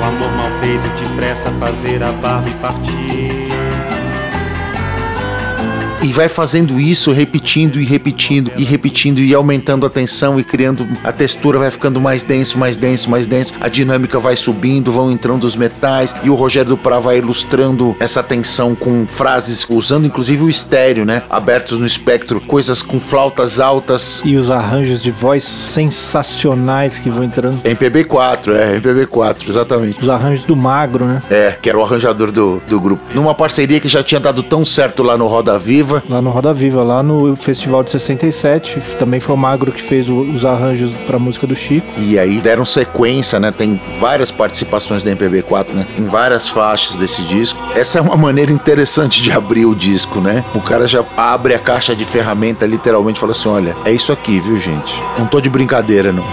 [0.00, 3.23] O amor mal feito depressa fazer a barba e partir
[6.04, 10.86] e vai fazendo isso, repetindo e repetindo e repetindo e aumentando a tensão e criando
[11.02, 13.54] a textura vai ficando mais denso, mais denso, mais denso.
[13.58, 17.96] A dinâmica vai subindo, vão entrando os metais e o Rogério do Prá vai ilustrando
[17.98, 21.22] essa tensão com frases usando inclusive o estéreo, né?
[21.30, 27.24] Abertos no espectro, coisas com flautas altas e os arranjos de voz sensacionais que vão
[27.24, 27.62] entrando.
[27.62, 30.02] MPB4, é, MPB4, exatamente.
[30.02, 31.22] Os arranjos do Magro, né?
[31.30, 33.02] É, que era o arranjador do, do grupo.
[33.14, 36.14] Numa parceria que já tinha dado tão certo lá no Roda Viva Viva.
[36.14, 38.80] Lá no Roda Viva, lá no Festival de 67.
[38.98, 41.86] Também foi o Magro que fez o, os arranjos pra música do Chico.
[41.98, 43.52] E aí deram sequência, né?
[43.52, 45.86] Tem várias participações da MPB4, né?
[45.98, 47.60] Em várias faixas desse disco.
[47.74, 50.44] Essa é uma maneira interessante de abrir o disco, né?
[50.54, 54.12] O cara já abre a caixa de ferramenta literalmente e fala assim: olha, é isso
[54.12, 55.00] aqui, viu, gente?
[55.18, 56.24] Não tô de brincadeira, não.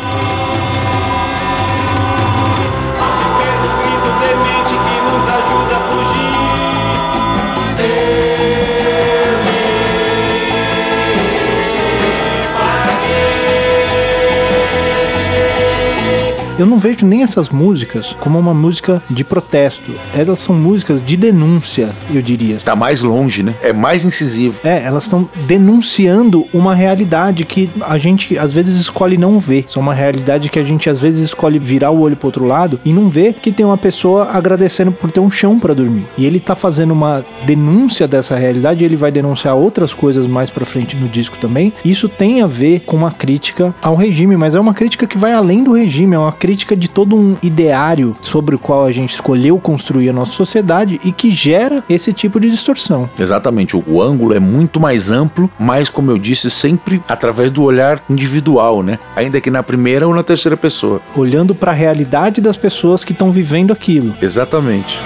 [16.61, 19.93] Eu não vejo nem essas músicas como uma música de protesto.
[20.13, 22.57] Elas são músicas de denúncia, eu diria.
[22.57, 23.55] Tá mais longe, né?
[23.63, 24.59] É mais incisivo.
[24.63, 29.65] É, elas estão denunciando uma realidade que a gente às vezes escolhe não ver.
[29.67, 32.79] São uma realidade que a gente às vezes escolhe virar o olho pro outro lado
[32.85, 36.05] e não vê que tem uma pessoa agradecendo por ter um chão para dormir.
[36.15, 40.63] E ele tá fazendo uma denúncia dessa realidade, ele vai denunciar outras coisas mais para
[40.63, 41.73] frente no disco também.
[41.83, 45.33] Isso tem a ver com uma crítica ao regime, mas é uma crítica que vai
[45.33, 48.91] além do regime, é uma crítica crítica de todo um ideário sobre o qual a
[48.91, 53.09] gente escolheu construir a nossa sociedade e que gera esse tipo de distorção.
[53.17, 57.63] Exatamente, o, o ângulo é muito mais amplo, mas como eu disse, sempre através do
[57.63, 58.99] olhar individual, né?
[59.15, 60.99] Ainda que na primeira ou na terceira pessoa.
[61.15, 64.13] Olhando para a realidade das pessoas que estão vivendo aquilo.
[64.21, 64.99] Exatamente.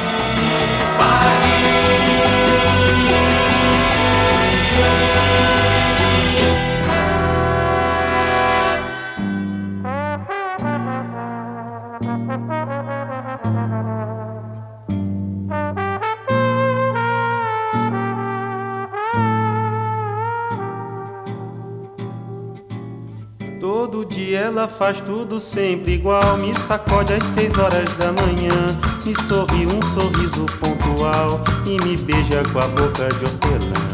[24.66, 26.38] Ela faz tudo sempre igual.
[26.38, 28.76] Me sacode às seis horas da manhã.
[29.06, 31.44] Me sorri um sorriso pontual.
[31.66, 33.85] E me beija com a boca de hortelã.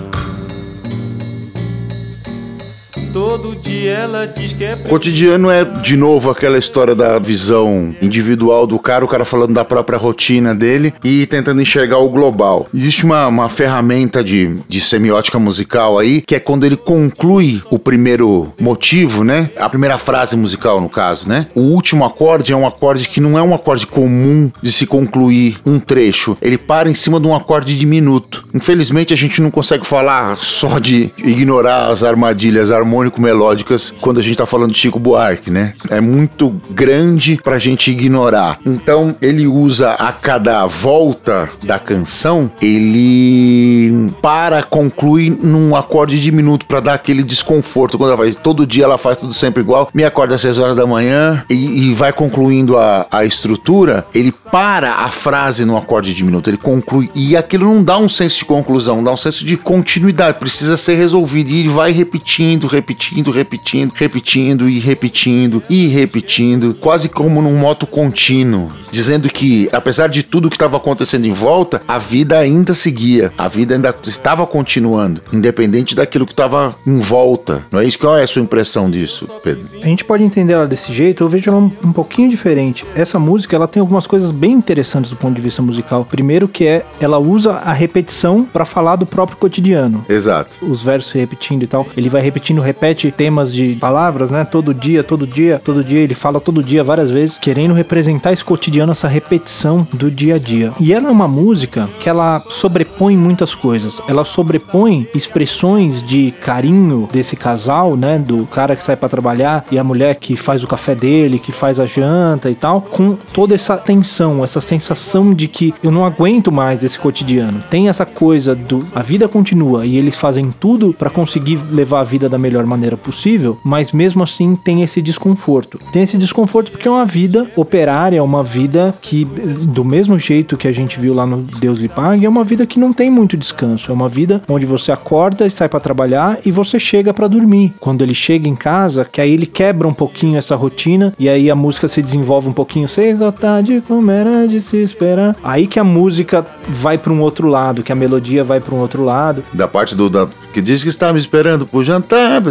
[3.22, 4.76] Todo dia ela diz que é.
[4.76, 9.64] Cotidiano é, de novo, aquela história da visão individual do cara, o cara falando da
[9.64, 12.66] própria rotina dele e tentando enxergar o global.
[12.74, 17.78] Existe uma, uma ferramenta de, de semiótica musical aí, que é quando ele conclui o
[17.78, 19.52] primeiro motivo, né?
[19.56, 21.46] A primeira frase musical, no caso, né?
[21.54, 25.60] O último acorde é um acorde que não é um acorde comum de se concluir
[25.64, 26.36] um trecho.
[26.42, 28.48] Ele para em cima de um acorde diminuto.
[28.52, 34.24] Infelizmente, a gente não consegue falar só de ignorar as armadilhas harmônicas harmônico-melódicas quando a
[34.24, 35.74] gente tá falando de Chico Buarque, né?
[35.90, 38.60] É muito grande pra gente ignorar.
[38.66, 46.80] Então, ele usa a cada volta da canção, ele para, conclui num acorde diminuto para
[46.80, 48.36] dar aquele desconforto quando ela faz.
[48.36, 51.90] Todo dia ela faz tudo sempre igual, me acorda às 6 horas da manhã e,
[51.90, 54.06] e vai concluindo a, a estrutura.
[54.14, 58.40] Ele para a frase no acorde diminuto, ele conclui e aquilo não dá um senso
[58.40, 63.01] de conclusão, dá um senso de continuidade, precisa ser resolvido e ele vai repetindo, repetindo,
[63.32, 70.24] repetindo, repetindo e repetindo e repetindo, quase como num moto contínuo, dizendo que apesar de
[70.24, 75.22] tudo que estava acontecendo em volta, a vida ainda seguia, a vida ainda estava continuando,
[75.34, 77.64] independente daquilo que estava em volta.
[77.72, 78.00] Não é isso?
[78.00, 79.66] Qual é a sua impressão disso, Pedro?
[79.82, 82.86] A gente pode entender ela desse jeito, eu vejo ela um, um pouquinho diferente.
[82.96, 86.06] Essa música, ela tem algumas coisas bem interessantes do ponto de vista musical.
[86.06, 90.06] Primeiro que é, ela usa a repetição para falar do próprio cotidiano.
[90.08, 90.58] Exato.
[90.66, 91.88] Os versos repetindo e tal.
[91.96, 94.44] Ele vai repetindo, repete temas de palavras, né?
[94.44, 96.00] Todo dia, todo dia, todo dia.
[96.00, 100.40] Ele fala todo dia várias vezes, querendo representar esse cotidiano, essa repetição do dia a
[100.40, 100.74] dia.
[100.80, 104.02] E ela é uma música que ela sobrepõe muitas coisas.
[104.08, 108.20] Ela sobrepõe expressões de carinho desse casal, né?
[108.20, 111.52] Do cara que sai para trabalhar e a mulher que faz o café dele, que
[111.52, 116.04] faz a janta e tal, com toda essa tensão, essa sensação de que eu não
[116.04, 117.64] aguento mais esse cotidiano.
[117.70, 122.04] Tem essa coisa do a vida continua e eles fazem tudo para conseguir levar a
[122.04, 125.80] vida da melhor maneira possível, mas mesmo assim tem esse desconforto.
[125.92, 130.58] Tem esse desconforto porque é uma vida operária, é uma vida que do mesmo jeito
[130.58, 133.10] que a gente viu lá no Deus lhe pague, é uma vida que não tem
[133.10, 137.14] muito descanso, é uma vida onde você acorda e sai para trabalhar e você chega
[137.14, 137.74] para dormir.
[137.80, 141.50] Quando ele chega em casa, que aí ele quebra um pouquinho essa rotina e aí
[141.50, 145.36] a música se desenvolve um pouquinho, seis da tarde, como era de se esperar.
[145.44, 148.80] Aí que a música vai para um outro lado, que a melodia vai para um
[148.80, 149.44] outro lado.
[149.54, 152.42] Da parte do da, que diz que está me esperando pro jantar.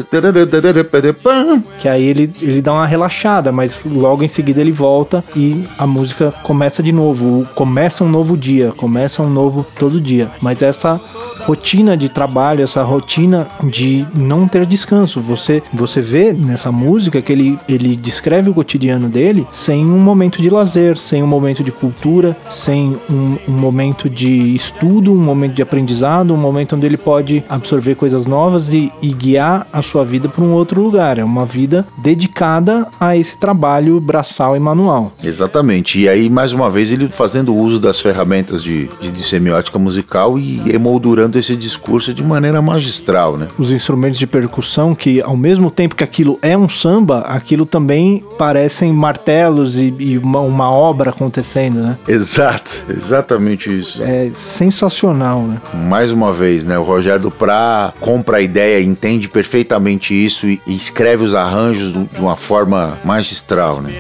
[1.78, 5.86] Que aí ele, ele dá uma relaxada, mas logo em seguida ele volta e a
[5.86, 7.46] música começa de novo.
[7.54, 10.30] Começa um novo dia, começa um novo todo dia.
[10.40, 11.00] Mas essa
[11.40, 15.20] rotina de trabalho, essa rotina de não ter descanso.
[15.20, 20.40] Você, você vê nessa música que ele, ele descreve o cotidiano dele sem um momento
[20.40, 25.54] de lazer, sem um momento de cultura, sem um, um momento de estudo, um momento
[25.54, 30.04] de aprendizado, um momento onde ele pode absorver coisas novas e, e guiar a sua
[30.10, 31.18] vida para um outro lugar.
[31.18, 35.12] É uma vida dedicada a esse trabalho braçal e manual.
[35.22, 36.00] Exatamente.
[36.00, 40.38] E aí, mais uma vez, ele fazendo uso das ferramentas de, de, de semiótica musical
[40.38, 43.48] e emoldurando esse discurso de maneira magistral, né?
[43.56, 48.24] Os instrumentos de percussão que, ao mesmo tempo que aquilo é um samba, aquilo também
[48.36, 51.98] parecem martelos e, e uma, uma, obra acontecendo, né?
[52.08, 54.02] Exato, exatamente isso.
[54.02, 55.60] É sensacional, né?
[55.86, 56.78] Mais uma vez, né?
[56.78, 62.36] O Rogério Duprá compra a ideia, entende perfeitamente isso e, escreve os arranjos de uma
[62.36, 63.92] forma magistral, né?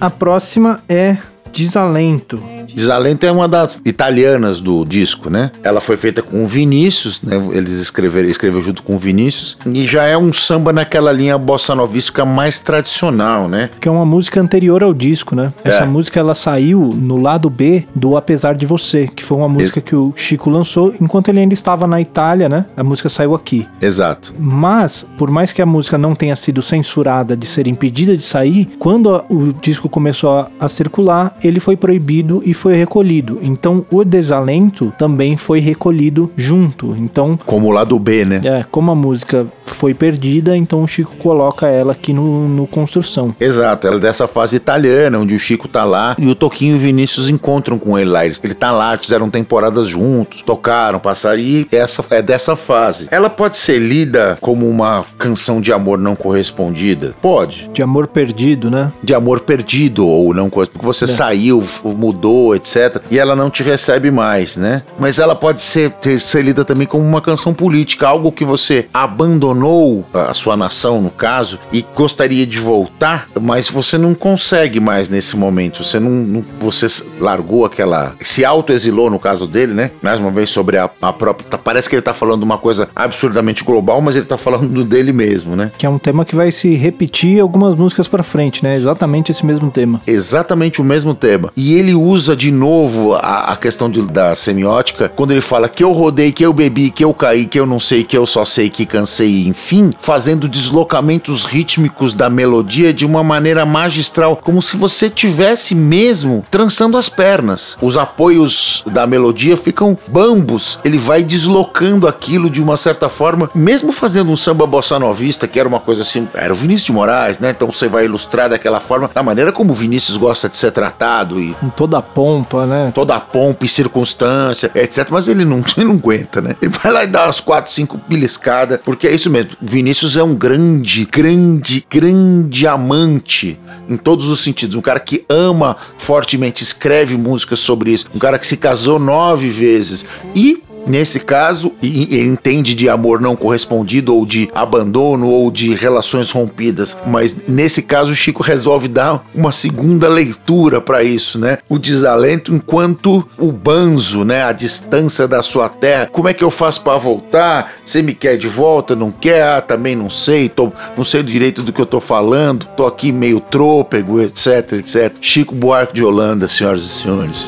[0.00, 1.16] A próxima é
[1.52, 2.55] Desalento.
[2.76, 5.50] Desalento é uma das italianas do disco, né?
[5.62, 7.42] Ela foi feita com o Vinícius, né?
[7.52, 11.74] Eles escreveram, escreveu junto com o Vinícius e já é um samba naquela linha bossa
[11.74, 13.70] novística mais tradicional, né?
[13.80, 15.54] Que é uma música anterior ao disco, né?
[15.64, 15.86] Essa é.
[15.86, 19.96] música ela saiu no lado B do Apesar de Você, que foi uma música que
[19.96, 22.66] o Chico lançou enquanto ele ainda estava na Itália, né?
[22.76, 23.66] A música saiu aqui.
[23.80, 24.34] Exato.
[24.38, 28.68] Mas, por mais que a música não tenha sido censurada de ser impedida de sair,
[28.78, 33.38] quando o disco começou a, a circular, ele foi proibido e foi recolhido.
[33.42, 36.96] Então o desalento também foi recolhido junto.
[36.96, 38.40] Então como o lado B, né?
[38.44, 43.34] É, como a música foi perdida, então o Chico coloca ela aqui no, no construção.
[43.40, 46.76] Exato, ela é dessa fase italiana, onde o Chico tá lá e o Toquinho e
[46.76, 48.24] o Vinícius encontram com ele lá.
[48.24, 53.08] Ele tá lá, fizeram temporadas juntos, tocaram, passaram e essa é dessa fase.
[53.10, 57.14] Ela pode ser lida como uma canção de amor não correspondida?
[57.20, 57.68] Pode.
[57.72, 58.92] De amor perdido, né?
[59.02, 61.08] De amor perdido ou não porque você é.
[61.08, 63.02] saiu, mudou etc.
[63.10, 64.82] E ela não te recebe mais, né?
[64.98, 68.88] Mas ela pode ser, ter, ser lida também como uma canção política, algo que você
[68.92, 75.08] abandonou a sua nação, no caso, e gostaria de voltar, mas você não consegue mais
[75.08, 75.82] nesse momento.
[75.82, 76.86] Você não, não você
[77.18, 79.90] largou aquela, se autoexilou no caso dele, né?
[80.02, 82.88] Mais uma vez sobre a, a própria, tá, parece que ele tá falando uma coisa
[82.94, 85.70] absurdamente global, mas ele tá falando dele mesmo, né?
[85.76, 88.76] Que é um tema que vai se repetir algumas músicas para frente, né?
[88.76, 90.00] Exatamente esse mesmo tema.
[90.06, 91.52] Exatamente o mesmo tema.
[91.56, 95.82] E ele usa de novo a, a questão de, da semiótica quando ele fala que
[95.82, 98.44] eu rodei, que eu bebi, que eu caí, que eu não sei, que eu só
[98.44, 104.76] sei, que cansei, enfim, fazendo deslocamentos rítmicos da melodia de uma maneira magistral, como se
[104.76, 107.76] você tivesse mesmo trançando as pernas.
[107.80, 113.92] Os apoios da melodia ficam bambos, ele vai deslocando aquilo de uma certa forma, mesmo
[113.92, 117.38] fazendo um samba bossa novista, que era uma coisa assim, era o Vinícius de Moraes,
[117.38, 117.50] né?
[117.50, 121.40] Então você vai ilustrar daquela forma, da maneira como o Vinícius gosta de ser tratado
[121.40, 122.90] e com toda a pompa, né?
[122.92, 125.06] Toda a pompa e circunstância, etc.
[125.10, 126.56] Mas ele não, ele não aguenta, né?
[126.60, 129.52] Ele vai lá e dá umas quatro, cinco beliscadas, porque é isso mesmo.
[129.62, 134.74] Vinícius é um grande, grande, grande amante em todos os sentidos.
[134.74, 138.06] Um cara que ama fortemente, escreve músicas sobre isso.
[138.12, 140.04] Um cara que se casou nove vezes
[140.34, 146.30] e Nesse caso, ele entende de amor não correspondido, ou de abandono, ou de relações
[146.30, 146.96] rompidas.
[147.06, 151.58] Mas nesse caso, o Chico resolve dar uma segunda leitura para isso, né?
[151.68, 154.44] O desalento enquanto o banzo, né?
[154.44, 156.08] A distância da sua terra.
[156.12, 157.74] Como é que eu faço para voltar?
[157.84, 158.94] Você me quer de volta?
[158.94, 159.42] Não quer?
[159.42, 160.48] Ah, também não sei.
[160.48, 162.66] Tô, não sei direito do que eu tô falando.
[162.76, 165.12] Tô aqui meio trôpego, etc, etc.
[165.20, 167.46] Chico Buarque de Holanda, senhoras e senhores.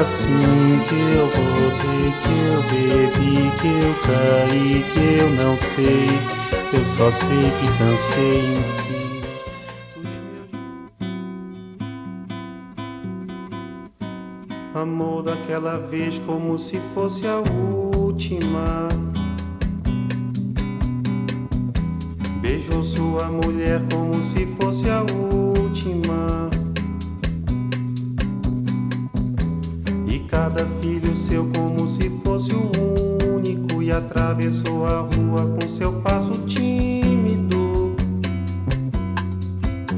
[0.00, 6.08] Assim que eu voltei, que eu bebi, que eu caí, que eu não sei,
[6.72, 9.06] eu só sei que cansei, enfim.
[14.74, 18.88] Amor daquela vez como se fosse a última.
[22.40, 26.50] Beijou sua mulher como se fosse a última.
[30.36, 32.70] Cada filho seu como se fosse o
[33.34, 37.96] único e atravessou a rua com seu passo tímido.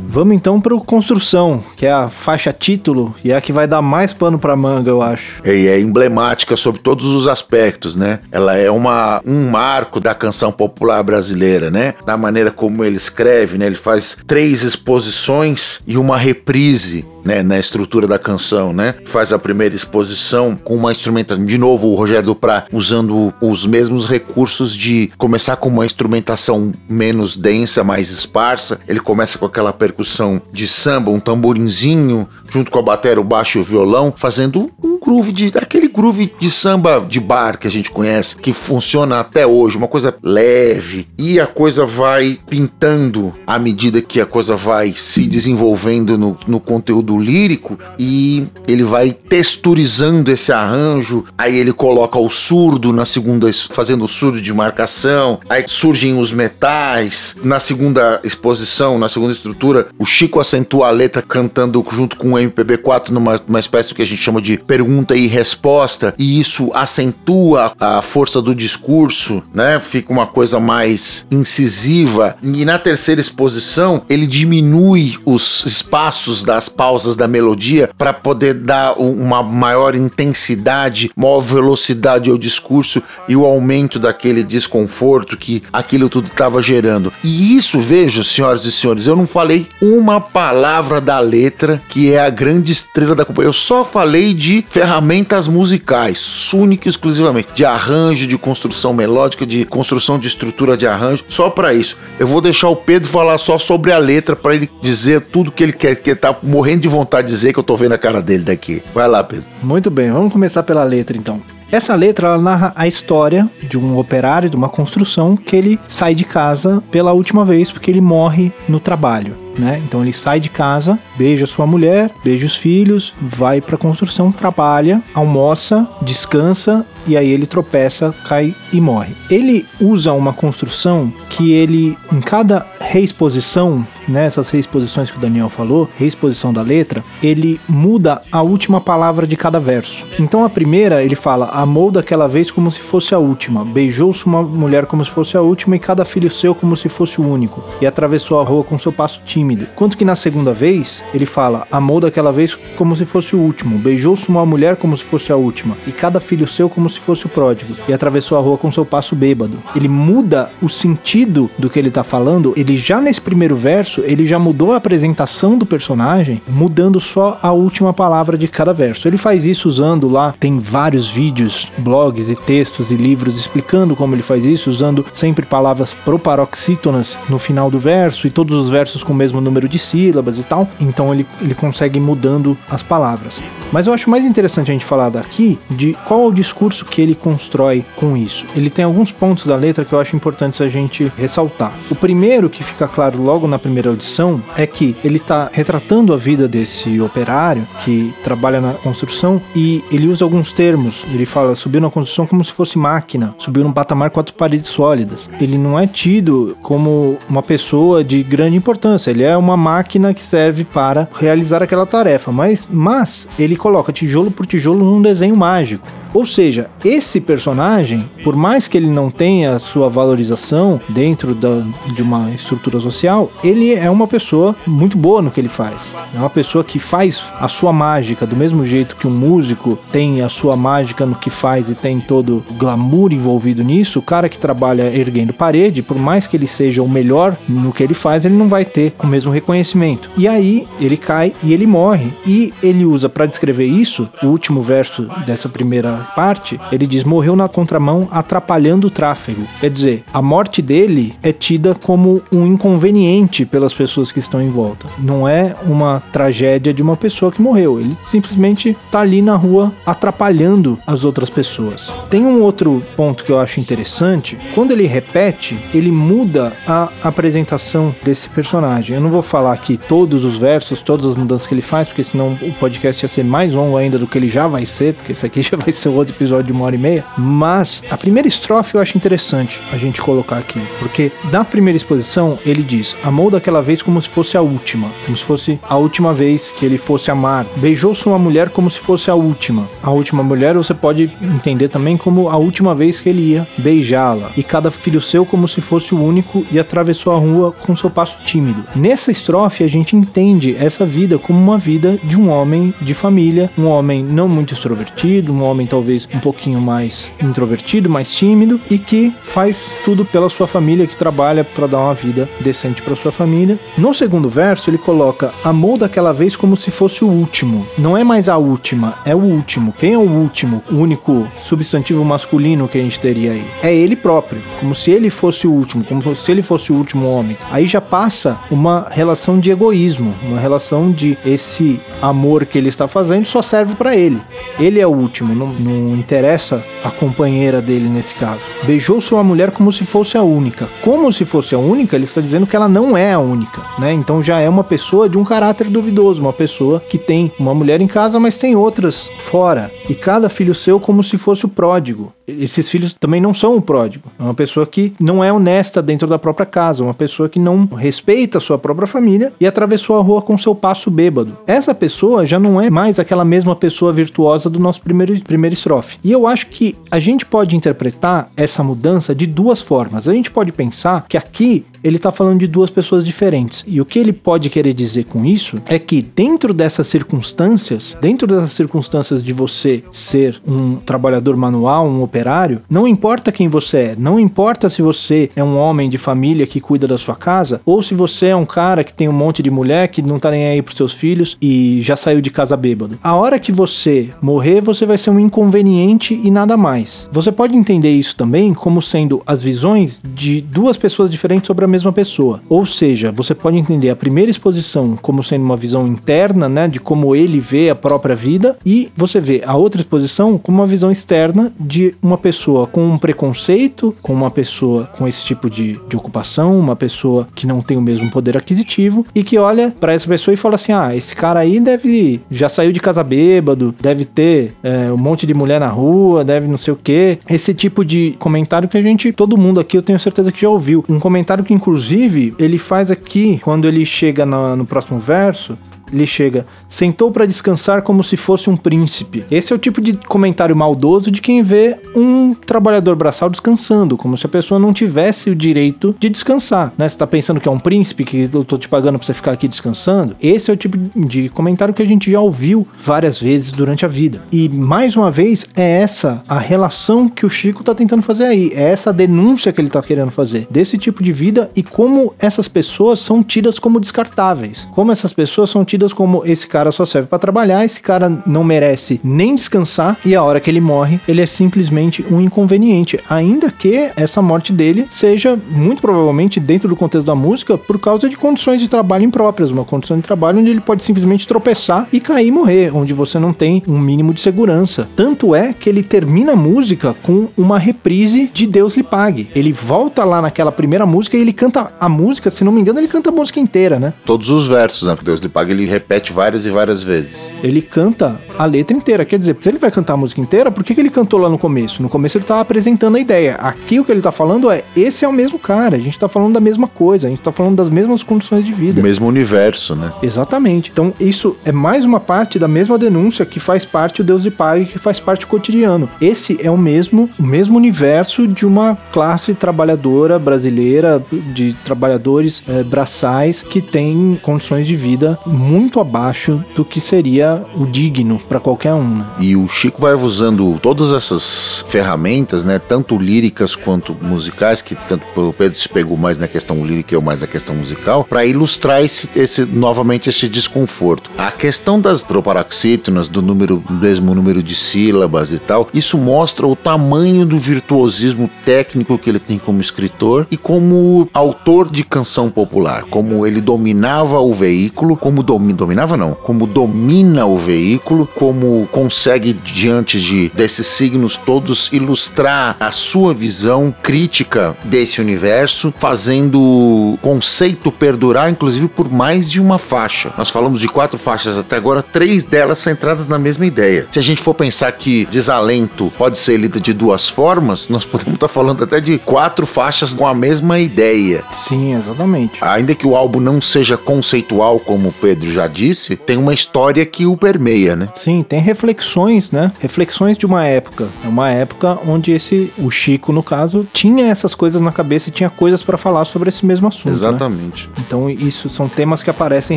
[0.06, 3.66] Vamos então para o Construção, que é a faixa título e é a que vai
[3.66, 5.42] dar mais pano para manga, eu acho.
[5.44, 8.20] E é emblemática sobre todos os aspectos, né?
[8.30, 11.94] Ela é uma, um marco da canção popular brasileira, né?
[12.06, 13.66] Da maneira como ele escreve, né?
[13.66, 18.94] Ele faz três exposições e uma reprise né, na estrutura da canção, né?
[19.04, 24.06] Faz a primeira exposição com uma instrumentação, de novo o Rogério Duprá usando os mesmos
[24.06, 28.80] recursos de começar com uma instrumentação menos densa, mais esparsa.
[28.88, 33.58] Ele começa com aquela percussão de samba, um tamborinzinho, junto com a bateria, o baixo
[33.58, 37.70] e o violão, fazendo um groove de aquele groove de samba de bar que a
[37.70, 41.08] gente conhece, que funciona até hoje, uma coisa leve.
[41.18, 46.60] E a coisa vai pintando à medida que a coisa vai se desenvolvendo no, no
[46.60, 51.24] conteúdo lírico e ele vai texturizando esse arranjo.
[51.36, 55.40] Aí ele coloca o surdo na segunda, fazendo o surdo de marcação.
[55.48, 57.36] Aí surgem os metais.
[57.42, 62.36] Na segunda exposição, na segunda estrutura, o Chico acentua a letra cantando junto com o
[62.36, 66.14] MPB4 numa uma espécie que a gente chama de pergunta e resposta.
[66.18, 69.80] E isso acentua a força do discurso, né?
[69.80, 72.36] Fica uma coisa mais incisiva.
[72.42, 78.54] E na terceira exposição, ele diminui os espaços das pausas pausas da melodia para poder
[78.54, 86.08] dar uma maior intensidade, maior velocidade ao discurso e o aumento daquele desconforto que aquilo
[86.08, 87.12] tudo estava gerando.
[87.22, 92.20] E isso, vejo, senhoras e senhores, eu não falei uma palavra da letra que é
[92.20, 93.48] a grande estrela da companhia.
[93.48, 99.64] Eu só falei de ferramentas musicais, única e exclusivamente, de arranjo, de construção melódica, de
[99.64, 101.96] construção de estrutura de arranjo, só para isso.
[102.18, 105.62] Eu vou deixar o Pedro falar só sobre a letra para ele dizer tudo que
[105.62, 107.98] ele quer, que tá morrendo de de vontade de dizer que eu tô vendo a
[107.98, 108.82] cara dele daqui.
[108.94, 109.44] Vai lá, Pedro.
[109.62, 111.40] Muito bem, vamos começar pela letra então.
[111.70, 116.14] Essa letra ela narra a história de um operário de uma construção que ele sai
[116.14, 119.36] de casa pela última vez porque ele morre no trabalho.
[119.58, 119.82] Né?
[119.84, 124.32] Então ele sai de casa, beija sua mulher, beija os filhos, vai para a construção,
[124.32, 129.14] trabalha, almoça, descansa e aí ele tropeça, cai e morre.
[129.30, 135.48] Ele usa uma construção que ele, em cada reexposição, nessas né, reexposições que o Daniel
[135.48, 140.06] falou, reexposição da letra, ele muda a última palavra de cada verso.
[140.18, 144.42] Então a primeira ele fala: amou daquela vez como se fosse a última, beijou-se uma
[144.42, 147.62] mulher como se fosse a última e cada filho seu como se fosse o único,
[147.80, 149.66] e atravessou a rua com seu passo tímido.
[149.74, 153.78] Quanto que na segunda vez ele fala: amou daquela vez como se fosse o último,
[153.78, 157.26] beijou-se uma mulher como se fosse a última, e cada filho seu como se fosse
[157.26, 159.58] o pródigo, e atravessou a rua com seu passo bêbado.
[159.74, 164.26] Ele muda o sentido do que ele está falando, ele já nesse primeiro verso, ele
[164.26, 169.08] já mudou a apresentação do personagem, mudando só a última palavra de cada verso.
[169.08, 174.14] Ele faz isso usando lá, tem vários vídeos, blogs e textos e livros explicando como
[174.14, 179.02] ele faz isso, usando sempre palavras proparoxítonas no final do verso e todos os versos
[179.02, 180.68] com o mesmo número de sílabas e tal.
[180.80, 183.40] Então ele, ele consegue ir mudando as palavras.
[183.72, 187.00] Mas eu acho mais interessante a gente falar daqui de qual é o discurso que
[187.00, 188.46] ele constrói com isso.
[188.56, 191.74] Ele tem alguns pontos da letra que eu acho importantes a gente ressaltar.
[191.90, 196.16] O primeiro que fica claro logo na primeira audição é que ele está retratando a
[196.16, 201.04] vida desse operário que trabalha na construção e ele usa alguns termos.
[201.12, 205.28] Ele fala subiu na construção como se fosse máquina, subiu num patamar quatro paredes sólidas.
[205.40, 210.22] Ele não é tido como uma pessoa de grande importância, ele é uma máquina que
[210.22, 215.86] serve para realizar aquela tarefa, mas, mas ele coloca tijolo por tijolo num desenho mágico.
[216.14, 221.62] Ou seja, esse personagem, por mais que ele não tenha sua valorização dentro da,
[221.94, 225.94] de uma estrutura social, ele é uma pessoa muito boa no que ele faz.
[226.14, 230.22] É uma pessoa que faz a sua mágica do mesmo jeito que um músico tem
[230.22, 233.98] a sua mágica no que faz e tem todo o glamour envolvido nisso.
[233.98, 237.82] O cara que trabalha erguendo parede, por mais que ele seja o melhor no que
[237.82, 240.10] ele faz, ele não vai ter o mesmo reconhecimento.
[240.16, 242.12] E aí ele cai e ele morre.
[242.26, 247.36] E ele usa para descrever isso, o último verso dessa primeira parte, ele diz: morreu
[247.36, 249.42] na contramão atrapalhando o tráfego.
[249.60, 254.50] Quer dizer, a morte dele é tida como um inconveniente pelas pessoas que estão em
[254.50, 254.86] volta.
[254.98, 257.80] Não é uma tragédia de uma pessoa que morreu.
[257.80, 261.92] Ele simplesmente tá ali na rua atrapalhando as outras pessoas.
[262.10, 264.38] Tem um outro ponto que eu acho interessante.
[264.54, 268.96] Quando ele repete, ele muda a apresentação desse personagem.
[268.96, 272.04] Eu não vou falar aqui todos os versos, todas as mudanças que ele faz, porque
[272.04, 275.12] senão o podcast ia ser mais longo ainda do que ele já vai ser, porque
[275.12, 277.04] esse aqui já vai ser outro episódio de uma hora e meia.
[277.16, 282.38] Mas a primeira estrofe eu acho interessante a gente colocar aqui, porque da primeira exposição
[282.44, 286.12] ele diz: Amou daquela vez como se fosse a última, como se fosse a última
[286.12, 287.46] vez que ele fosse amar.
[287.56, 289.68] Beijou sua mulher como se fosse a última.
[289.82, 294.30] A última mulher você pode entender também como a última vez que ele ia beijá-la.
[294.36, 297.90] E cada filho seu como se fosse o único e atravessou a rua com seu
[297.90, 298.64] passo tímido.
[298.74, 303.50] Nessa estrofe a gente entende essa vida como uma vida de um homem de família,
[303.58, 308.78] um homem não muito extrovertido, um homem talvez um pouquinho mais introvertido, mais tímido e
[308.78, 313.12] que faz tudo pela sua família, que trabalha para dar uma vida decente para sua
[313.12, 313.58] família.
[313.76, 317.66] No segundo verso, ele coloca amou daquela vez como se fosse o último.
[317.76, 319.74] Não é mais a última, é o último.
[319.78, 320.62] Quem é o último?
[320.70, 323.44] O único substantivo masculino que a gente teria aí?
[323.62, 327.06] É ele próprio, como se ele fosse o último, como se ele fosse o último
[327.06, 327.36] homem.
[327.50, 332.86] Aí já passa uma relação de egoísmo, uma relação de esse amor que ele está
[332.86, 334.20] fazendo só serve para ele.
[334.58, 336.37] Ele é o último, não, não interessa
[336.84, 338.40] a companheira dele nesse caso.
[338.64, 340.68] Beijou sua mulher como se fosse a única.
[340.82, 343.92] Como se fosse a única, ele está dizendo que ela não é a única, né?
[343.92, 347.80] Então já é uma pessoa de um caráter duvidoso, uma pessoa que tem uma mulher
[347.80, 349.70] em casa, mas tem outras fora.
[349.88, 352.12] E cada filho seu como se fosse o pródigo.
[352.28, 354.10] Esses filhos também não são o pródigo.
[354.18, 357.64] É uma pessoa que não é honesta dentro da própria casa, uma pessoa que não
[357.66, 361.38] respeita a sua própria família e atravessou a rua com seu passo bêbado.
[361.46, 365.98] Essa pessoa já não é mais aquela mesma pessoa virtuosa do nosso primeiro, primeiro estrofe.
[366.04, 370.06] E eu acho que a gente pode interpretar essa mudança de duas formas.
[370.06, 373.64] A gente pode pensar que aqui ele está falando de duas pessoas diferentes.
[373.66, 378.26] E o que ele pode querer dizer com isso é que dentro dessas circunstâncias, dentro
[378.26, 383.96] dessas circunstâncias de você ser um trabalhador manual, um operário, não importa quem você é,
[383.98, 387.82] não importa se você é um homem de família que cuida da sua casa ou
[387.82, 390.46] se você é um cara que tem um monte de mulher que não tá nem
[390.46, 392.98] aí pros seus filhos e já saiu de casa bêbado.
[393.02, 397.08] A hora que você morrer, você vai ser um inconveniente e nada mais.
[397.12, 401.67] Você pode entender isso também como sendo as visões de duas pessoas diferentes sobre a
[401.68, 402.40] a mesma pessoa.
[402.48, 406.80] Ou seja, você pode entender a primeira exposição como sendo uma visão interna, né, de
[406.80, 410.90] como ele vê a própria vida, e você vê a outra exposição como uma visão
[410.90, 415.96] externa de uma pessoa com um preconceito, com uma pessoa com esse tipo de, de
[415.96, 420.06] ocupação, uma pessoa que não tem o mesmo poder aquisitivo e que olha para essa
[420.06, 424.04] pessoa e fala assim: ah, esse cara aí deve já saiu de casa bêbado, deve
[424.04, 427.18] ter é, um monte de mulher na rua, deve não sei o que.
[427.28, 430.48] Esse tipo de comentário que a gente, todo mundo aqui, eu tenho certeza que já
[430.48, 430.84] ouviu.
[430.88, 435.58] Um comentário que, inclusive, ele faz aqui quando ele chega no, no próximo verso
[435.92, 439.24] lhe chega, sentou para descansar como se fosse um príncipe.
[439.30, 444.16] Esse é o tipo de comentário maldoso de quem vê um trabalhador braçal descansando, como
[444.16, 446.88] se a pessoa não tivesse o direito de descansar, né?
[446.88, 449.32] Você tá pensando que é um príncipe que eu tô te pagando para você ficar
[449.32, 450.16] aqui descansando?
[450.20, 453.88] Esse é o tipo de comentário que a gente já ouviu várias vezes durante a
[453.88, 454.22] vida.
[454.30, 458.50] E mais uma vez é essa a relação que o Chico tá tentando fazer aí,
[458.54, 462.48] é essa denúncia que ele tá querendo fazer desse tipo de vida e como essas
[462.48, 466.84] pessoas são tidas como descartáveis, como essas pessoas são tidas tidas como esse cara só
[466.84, 471.00] serve para trabalhar, esse cara não merece nem descansar e a hora que ele morre,
[471.06, 476.74] ele é simplesmente um inconveniente, ainda que essa morte dele seja muito provavelmente dentro do
[476.74, 480.50] contexto da música por causa de condições de trabalho impróprias, uma condição de trabalho onde
[480.50, 484.20] ele pode simplesmente tropeçar e cair e morrer, onde você não tem um mínimo de
[484.20, 484.88] segurança.
[484.96, 489.30] Tanto é que ele termina a música com uma reprise de Deus lhe pague.
[489.34, 492.80] Ele volta lá naquela primeira música e ele canta a música, se não me engano,
[492.80, 493.92] ele canta a música inteira, né?
[494.04, 494.96] Todos os versos, né?
[495.02, 497.32] Deus lhe pague, ele repete várias e várias vezes.
[497.42, 499.04] Ele canta a letra inteira.
[499.04, 501.28] Quer dizer, se ele vai cantar a música inteira, por que, que ele cantou lá
[501.28, 501.82] no começo?
[501.82, 503.34] No começo ele tava apresentando a ideia.
[503.36, 506.08] Aqui o que ele tá falando é: esse é o mesmo cara, a gente tá
[506.08, 508.80] falando da mesma coisa, a gente tá falando das mesmas condições de vida.
[508.80, 509.92] O mesmo universo, né?
[510.02, 510.70] Exatamente.
[510.70, 514.30] Então, isso é mais uma parte da mesma denúncia que faz parte o Deus e
[514.30, 515.88] Pai, que faz parte do cotidiano.
[516.00, 521.02] Esse é o mesmo, o mesmo universo de uma classe trabalhadora brasileira,
[521.32, 527.42] de trabalhadores é, braçais que tem condições de vida muito muito abaixo do que seria
[527.56, 528.98] o digno para qualquer um.
[528.98, 529.06] Né?
[529.18, 535.04] E o Chico vai usando todas essas ferramentas, né, tanto líricas quanto musicais, que tanto
[535.16, 538.24] o Pedro se pegou mais na questão lírica e eu mais na questão musical, para
[538.24, 541.10] ilustrar esse, esse, novamente esse desconforto.
[541.18, 546.54] A questão das proparoxítonas, do número, mesmo número de sílabas e tal, isso mostra o
[546.54, 552.84] tamanho do virtuosismo técnico que ele tem como escritor e como autor de canção popular,
[552.84, 559.32] como ele dominava o veículo, como domina dominava não, como domina o veículo, como consegue
[559.32, 567.70] diante de desses signos todos ilustrar a sua visão crítica desse universo, fazendo o conceito
[567.70, 570.12] perdurar inclusive por mais de uma faixa.
[570.18, 573.86] Nós falamos de quatro faixas até agora, três delas centradas na mesma ideia.
[573.92, 578.14] Se a gente for pensar que desalento pode ser lida de duas formas, nós podemos
[578.14, 581.22] estar falando até de quatro faixas com a mesma ideia.
[581.30, 582.42] Sim, exatamente.
[582.42, 586.34] Ainda que o álbum não seja conceitual como o Pedro já já disse, tem uma
[586.34, 587.88] história que o permeia, né?
[587.94, 589.52] Sim, tem reflexões, né?
[589.60, 590.88] Reflexões de uma época.
[591.04, 595.12] É uma época onde esse, o Chico, no caso, tinha essas coisas na cabeça e
[595.12, 596.86] tinha coisas para falar sobre esse mesmo assunto.
[596.86, 596.92] Né?
[596.92, 597.68] Exatamente.
[597.68, 597.74] Né?
[597.86, 599.56] Então, isso são temas que aparecem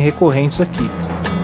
[0.00, 0.88] recorrentes aqui.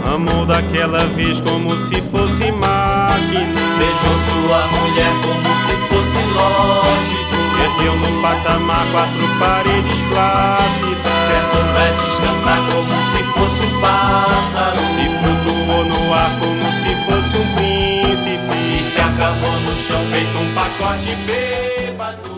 [0.05, 3.61] Amou daquela vez como se fosse máquina.
[3.77, 7.37] Beijou sua mulher como se fosse lógico.
[7.57, 11.18] Perdeu no patamar quatro paredes flácidas.
[11.29, 14.81] Certo pra descansar como se fosse um pássaro.
[14.99, 18.57] E flutuou no ar como se fosse um príncipe.
[18.57, 22.38] E se acabou no chão feito um pacote bêbado.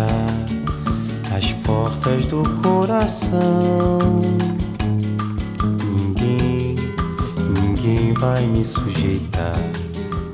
[0.00, 3.98] Fechar as portas do coração.
[5.84, 6.76] Ninguém,
[7.60, 9.56] ninguém vai me sujeitar.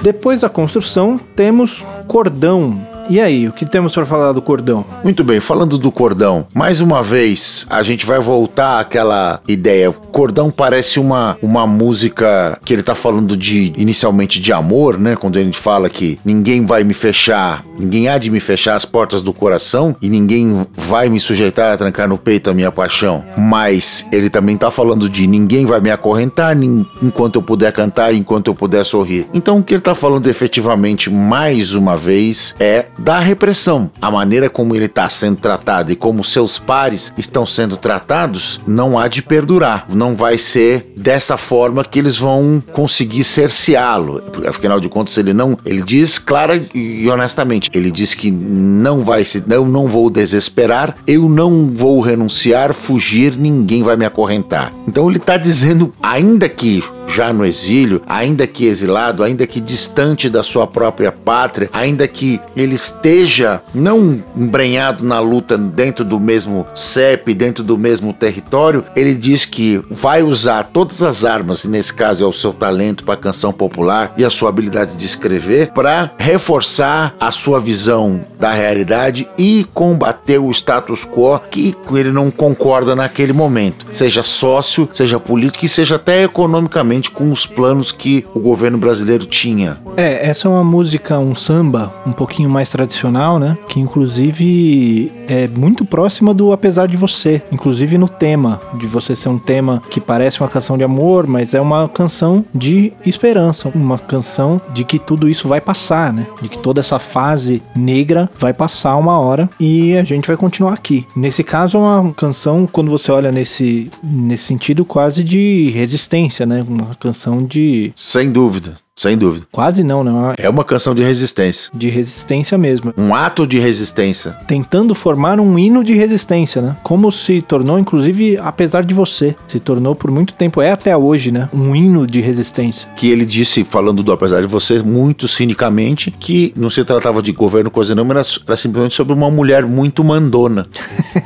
[0.02, 4.84] Depois da construção, temos cordão, e aí, o que temos para falar do cordão?
[5.04, 9.90] Muito bem, falando do cordão, mais uma vez a gente vai voltar àquela ideia.
[9.90, 15.14] O cordão parece uma, uma música que ele tá falando de inicialmente de amor, né?
[15.14, 19.22] Quando ele fala que ninguém vai me fechar, ninguém há de me fechar as portas
[19.22, 23.24] do coração e ninguém vai me sujeitar a trancar no peito a minha paixão.
[23.36, 26.56] Mas ele também tá falando de ninguém vai me acorrentar
[27.02, 29.26] enquanto eu puder cantar, enquanto eu puder sorrir.
[29.32, 33.90] Então o que ele tá falando efetivamente mais uma vez é da repressão.
[34.00, 38.98] A maneira como ele está sendo tratado e como seus pares estão sendo tratados não
[38.98, 39.86] há de perdurar.
[39.92, 44.22] Não vai ser dessa forma que eles vão conseguir cerceá-lo.
[44.48, 49.24] Afinal de contas, ele não, ele diz clara e honestamente, ele diz que não vai
[49.24, 54.72] se, eu não vou desesperar, eu não vou renunciar, fugir, ninguém vai me acorrentar.
[54.86, 60.28] Então ele está dizendo, ainda que já no exílio, ainda que exilado, ainda que distante
[60.28, 66.66] da sua própria pátria, ainda que ele esteja não embrenhado na luta dentro do mesmo
[66.74, 71.92] CEP, dentro do mesmo território, ele diz que vai usar todas as armas, e nesse
[71.92, 75.70] caso é o seu talento para a canção popular e a sua habilidade de escrever,
[75.72, 82.30] para reforçar a sua visão da realidade e combater o status quo que ele não
[82.30, 88.24] concorda naquele momento, seja sócio, seja político e seja até economicamente com os planos que
[88.34, 89.78] o governo brasileiro tinha.
[89.96, 93.56] É, essa é uma música, um samba um pouquinho mais tradicional, né?
[93.68, 99.28] Que inclusive é muito próxima do Apesar de Você, inclusive no tema, de você ser
[99.28, 103.98] um tema que parece uma canção de amor, mas é uma canção de esperança, uma
[103.98, 106.26] canção de que tudo isso vai passar, né?
[106.40, 110.74] De que toda essa fase negra vai passar uma hora e a gente vai continuar
[110.74, 111.06] aqui.
[111.14, 116.64] Nesse caso, é uma canção, quando você olha nesse, nesse sentido, quase de resistência, né?
[116.66, 117.92] Uma canção de.
[117.94, 118.76] Sem dúvida.
[118.98, 119.46] Sem dúvida.
[119.52, 120.32] Quase não, não.
[120.38, 121.70] É uma canção de resistência.
[121.74, 122.94] De resistência mesmo.
[122.96, 124.32] Um ato de resistência.
[124.46, 126.76] Tentando formar um hino de resistência, né?
[126.82, 129.36] Como se tornou, inclusive, apesar de você.
[129.46, 131.46] Se tornou por muito tempo, é até hoje, né?
[131.52, 132.88] Um hino de resistência.
[132.96, 137.32] Que ele disse, falando do apesar de você, muito cinicamente, que não se tratava de
[137.32, 140.66] governo, coisa não, era, era simplesmente sobre uma mulher muito mandona.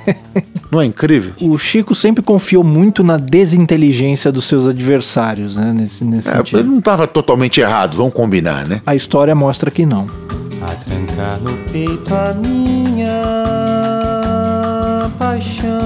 [0.73, 1.35] não é incrível?
[1.41, 5.73] O Chico sempre confiou muito na desinteligência dos seus adversários, né?
[5.73, 6.59] Nesse, nesse é, sentido.
[6.59, 8.83] Ele não estava totalmente errado, vamos combinar, né?
[8.87, 10.07] A história mostra que não.
[10.63, 13.23] A trancar no peito a minha
[15.19, 15.80] paixão.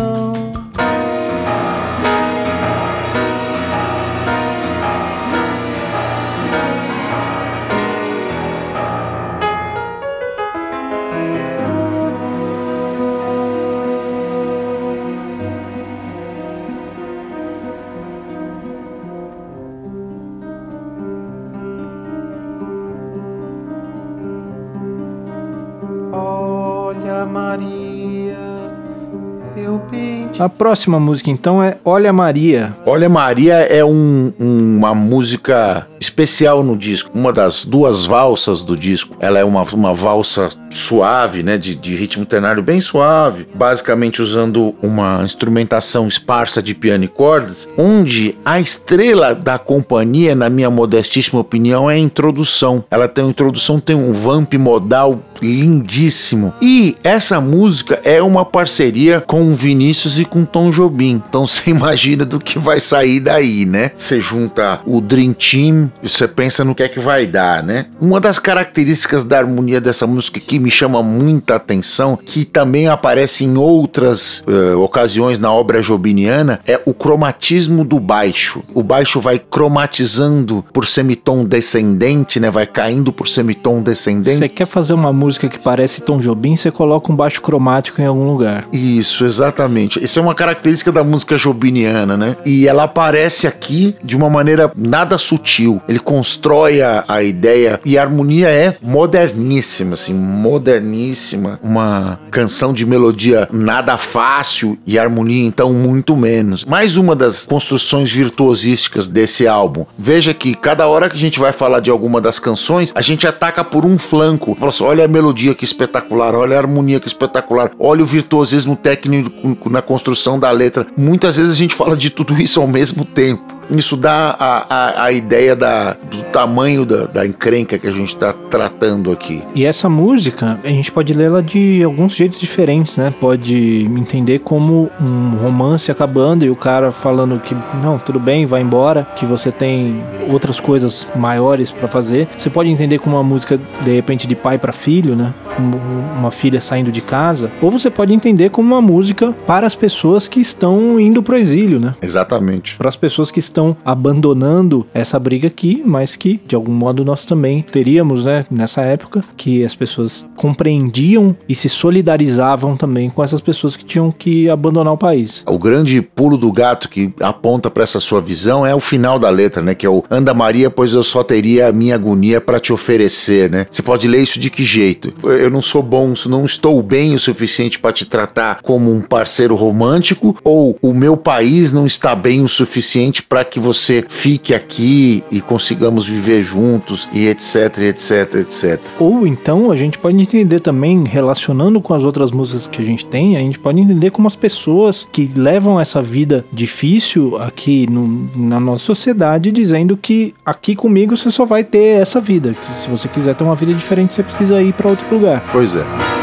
[30.39, 32.77] A próxima música então é Olha Maria.
[32.85, 39.17] Olha Maria é um, uma música especial no disco, uma das duas valsas do disco.
[39.19, 44.75] Ela é uma, uma valsa suave, né, de, de ritmo ternário bem suave, basicamente usando
[44.83, 51.41] uma instrumentação esparsa de piano e cordas, onde a estrela da companhia, na minha modestíssima
[51.41, 52.85] opinião, é a introdução.
[52.91, 56.53] Ela tem uma introdução, tem um vamp modal lindíssimo.
[56.61, 61.23] E essa música é uma parceria com o Vinícius e com Tom Jobim.
[61.29, 63.93] Então você imagina do que vai sair daí, né?
[63.97, 67.87] Você junta o Dream Team e você pensa no que é que vai dar, né?
[68.01, 73.45] Uma das características da harmonia dessa música que me chama muita atenção, que também aparece
[73.45, 78.63] em outras uh, ocasiões na obra jobiniana, é o cromatismo do baixo.
[78.75, 82.51] O baixo vai cromatizando por semitom descendente, né?
[82.51, 84.39] Vai caindo por semitom descendente.
[84.39, 88.07] Você quer fazer uma música que parece Tom Jobim, você coloca um baixo cromático em
[88.07, 88.67] algum lugar.
[88.73, 90.03] Isso, exatamente.
[90.03, 92.37] Isso é uma característica da música jobiniana, né?
[92.45, 95.81] E ela aparece aqui de uma maneira nada sutil.
[95.89, 102.87] Ele constrói a, a ideia e a harmonia é moderníssima, assim, moderníssima, uma canção de
[102.87, 106.65] melodia nada fácil e harmonia então muito menos.
[106.65, 109.85] Mais uma das construções virtuosísticas desse álbum.
[109.99, 113.27] Veja que cada hora que a gente vai falar de alguma das canções, a gente
[113.27, 114.55] ataca por um flanco.
[114.55, 118.77] Fala assim, olha a melodia que espetacular, olha a harmonia que espetacular, olha o virtuosismo
[118.77, 120.87] técnico na construção da letra.
[120.97, 123.54] Muitas vezes a gente fala de tudo isso ao mesmo tempo.
[123.71, 128.15] Isso dá a, a, a ideia da, do tamanho da, da encrenca que a gente
[128.15, 129.43] está tratando aqui.
[129.55, 133.13] E essa música, a gente pode lê-la de alguns jeitos diferentes, né?
[133.21, 138.63] Pode entender como um romance acabando e o cara falando que não, tudo bem, vai
[138.63, 142.29] embora, que você tem outras coisas maiores para fazer.
[142.39, 145.33] Você pode entender como uma música de repente de pai para filho, né?
[145.57, 145.77] Como
[146.19, 150.29] uma filha saindo de casa, ou você pode entender como uma música para as pessoas
[150.29, 151.95] que estão indo pro exílio, né?
[152.03, 152.77] Exatamente.
[152.77, 157.25] Para as pessoas que estão abandonando essa briga aqui, mas que de algum modo nós
[157.25, 163.41] também teríamos, né, nessa época, que as pessoas compreendiam e se solidarizavam também com essas
[163.41, 165.45] pessoas que tinham que abandonar o país.
[165.47, 169.31] O grande pulo do gato que aponta para essa sua visão é o final da
[169.31, 172.59] letra, né, que é o anda Maria, pois eu só teria a minha agonia para
[172.59, 173.67] te oferecer, né?
[173.71, 175.13] Você pode ler isso de que jeito?
[175.23, 179.55] Eu não sou bom, não estou bem o suficiente para te tratar como um parceiro
[179.55, 185.23] romântico ou o meu país não está bem o suficiente para que você fique aqui
[185.31, 188.81] e consigamos viver juntos e etc, etc, etc.
[188.99, 193.07] Ou então a gente pode entender também, relacionando com as outras músicas que a gente
[193.07, 198.29] tem, a gente pode entender como as pessoas que levam essa vida difícil aqui no,
[198.37, 202.89] na nossa sociedade, dizendo que aqui comigo você só vai ter essa vida, que se
[202.89, 205.45] você quiser ter uma vida diferente, você precisa ir para outro lugar.
[205.53, 206.14] Pois é.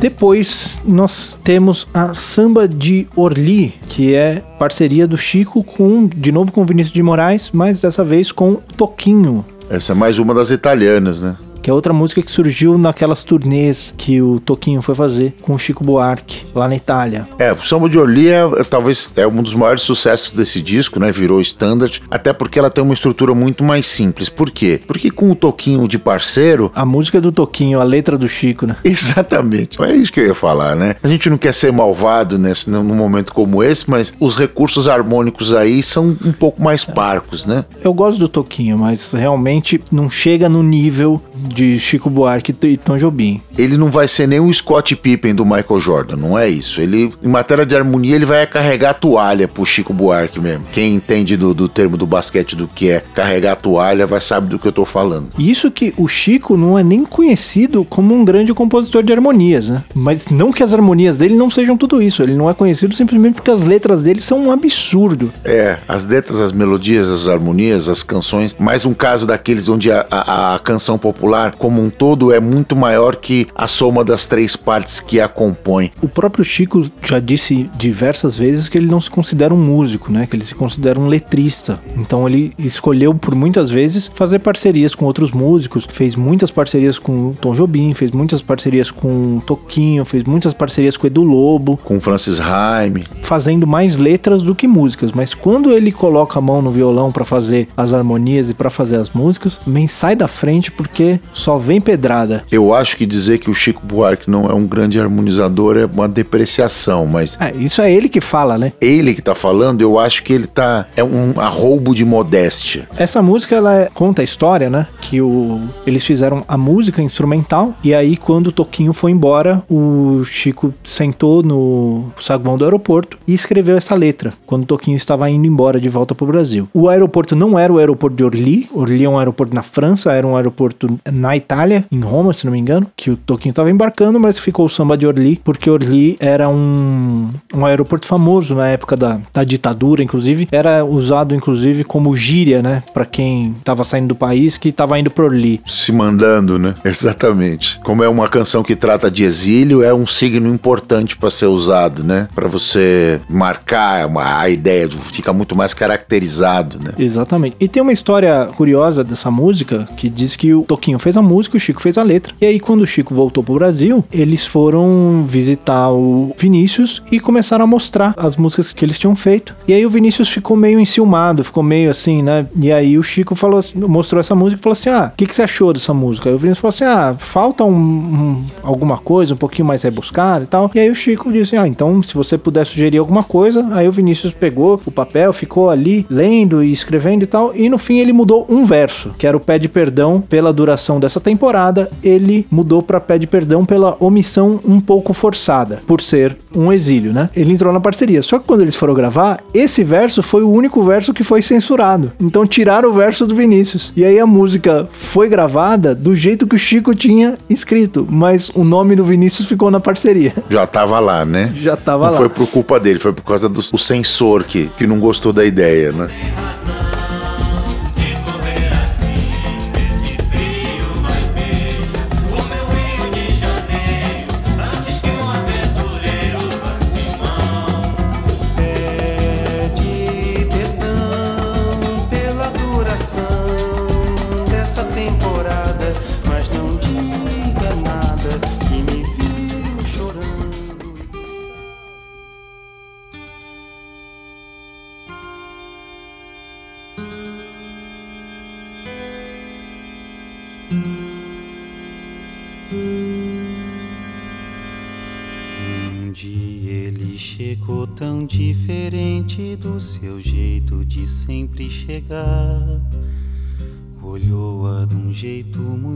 [0.00, 6.50] Depois nós temos a Samba de Orly, que é parceria do Chico com, de novo
[6.50, 9.44] com Vinícius de Moraes, mas dessa vez com Toquinho.
[9.68, 11.36] Essa é mais uma das italianas, né?
[11.62, 15.58] Que é outra música que surgiu naquelas turnês que o Toquinho foi fazer com o
[15.58, 17.28] Chico Buarque, lá na Itália.
[17.38, 20.98] É, o Samba de Orly é, é, talvez é um dos maiores sucessos desse disco,
[20.98, 21.12] né?
[21.12, 24.28] Virou standard, até porque ela tem uma estrutura muito mais simples.
[24.28, 24.80] Por quê?
[24.86, 26.70] Porque com o Toquinho de parceiro...
[26.74, 28.76] A música do Toquinho, a letra do Chico, né?
[28.84, 30.96] Exatamente, é isso que eu ia falar, né?
[31.02, 35.52] A gente não quer ser malvado nesse, num momento como esse, mas os recursos harmônicos
[35.52, 37.64] aí são um pouco mais parcos, né?
[37.82, 41.20] Eu gosto do Toquinho, mas realmente não chega no nível
[41.52, 43.40] de Chico Buarque e Tom Jobim.
[43.58, 46.80] Ele não vai ser nem o Scott Pippen do Michael Jordan, não é isso.
[46.80, 50.64] Ele, em matéria de harmonia, ele vai carregar a toalha pro Chico Buarque mesmo.
[50.72, 54.48] Quem entende do, do termo do basquete do que é carregar a toalha vai saber
[54.48, 55.28] do que eu tô falando.
[55.38, 59.84] Isso que o Chico não é nem conhecido como um grande compositor de harmonias, né?
[59.94, 62.22] Mas não que as harmonias dele não sejam tudo isso.
[62.22, 65.32] Ele não é conhecido simplesmente porque as letras dele são um absurdo.
[65.44, 70.06] É, as letras, as melodias, as harmonias, as canções, mais um caso daqueles onde a,
[70.10, 74.56] a, a canção popular como um todo é muito maior que a soma das três
[74.56, 75.92] partes que a compõem.
[76.02, 80.26] O próprio Chico já disse diversas vezes que ele não se considera um músico, né?
[80.26, 81.78] Que ele se considera um letrista.
[81.96, 87.28] Então ele escolheu por muitas vezes fazer parcerias com outros músicos, fez muitas parcerias com
[87.28, 91.22] o Tom Jobim, fez muitas parcerias com o Toquinho, fez muitas parcerias com o Edu
[91.22, 96.42] Lobo, com Francis Haime, fazendo mais letras do que músicas, mas quando ele coloca a
[96.42, 100.28] mão no violão para fazer as harmonias e para fazer as músicas, também sai da
[100.28, 102.44] frente porque só vem pedrada.
[102.50, 106.08] Eu acho que dizer que o Chico Buarque não é um grande harmonizador é uma
[106.08, 107.38] depreciação, mas.
[107.40, 108.72] É, isso é ele que fala, né?
[108.80, 110.86] Ele que tá falando, eu acho que ele tá.
[110.96, 112.88] É um arroubo de modéstia.
[112.96, 114.86] Essa música, ela é, conta a história, né?
[115.00, 120.22] Que o, eles fizeram a música instrumental e aí, quando o Toquinho foi embora, o
[120.24, 125.46] Chico sentou no saguão do aeroporto e escreveu essa letra, quando o Toquinho estava indo
[125.46, 126.68] embora de volta pro Brasil.
[126.74, 130.26] O aeroporto não era o aeroporto de Orly, Orly é um aeroporto na França, era
[130.26, 134.18] um aeroporto na Itália, em Roma, se não me engano, que o Toquinho estava embarcando,
[134.18, 138.96] mas ficou o samba de Orly, porque Orly era um, um aeroporto famoso na época
[138.96, 140.48] da, da ditadura, inclusive.
[140.50, 142.82] Era usado, inclusive, como gíria, né?
[142.92, 145.60] Para quem estava saindo do país, que estava indo para Orly.
[145.66, 146.74] Se mandando, né?
[146.84, 147.78] Exatamente.
[147.80, 152.02] Como é uma canção que trata de exílio, é um signo importante para ser usado,
[152.02, 152.28] né?
[152.34, 156.92] Para você marcar uma, a ideia, fica muito mais caracterizado, né?
[156.98, 157.56] Exatamente.
[157.60, 161.56] E tem uma história curiosa dessa música que diz que o Toquinho fez a música,
[161.56, 162.34] o Chico fez a letra.
[162.40, 167.64] E aí, quando o Chico voltou pro Brasil, eles foram visitar o Vinícius e começaram
[167.64, 169.54] a mostrar as músicas que eles tinham feito.
[169.66, 172.46] E aí o Vinícius ficou meio enciumado, ficou meio assim, né?
[172.56, 175.26] E aí o Chico falou assim, mostrou essa música e falou assim: Ah, o que,
[175.26, 176.28] que você achou dessa música?
[176.28, 180.44] Aí o Vinícius falou assim: Ah, falta um, um, alguma coisa, um pouquinho mais rebuscada
[180.44, 180.70] e tal.
[180.74, 183.66] E aí o Chico disse: Ah, então se você puder sugerir alguma coisa.
[183.72, 187.54] Aí o Vinícius pegou o papel, ficou ali lendo e escrevendo e tal.
[187.54, 190.99] E no fim ele mudou um verso, que era o pé de perdão pela duração
[191.00, 196.72] dessa temporada, ele mudou para Pede Perdão pela omissão um pouco forçada, por ser um
[196.72, 197.30] exílio, né?
[197.34, 198.22] Ele entrou na parceria.
[198.22, 202.12] Só que quando eles foram gravar, esse verso foi o único verso que foi censurado.
[202.20, 203.92] Então tiraram o verso do Vinícius.
[203.96, 208.64] E aí a música foi gravada do jeito que o Chico tinha escrito, mas o
[208.64, 210.32] nome do Vinícius ficou na parceria.
[210.50, 211.52] Já tava lá, né?
[211.54, 212.18] Já tava não lá.
[212.18, 215.92] foi por culpa dele, foi por causa do, censor que, que não gostou da ideia,
[215.92, 216.08] né?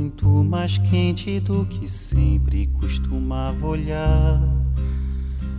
[0.05, 4.39] Muito mais quente do que sempre costumava olhar.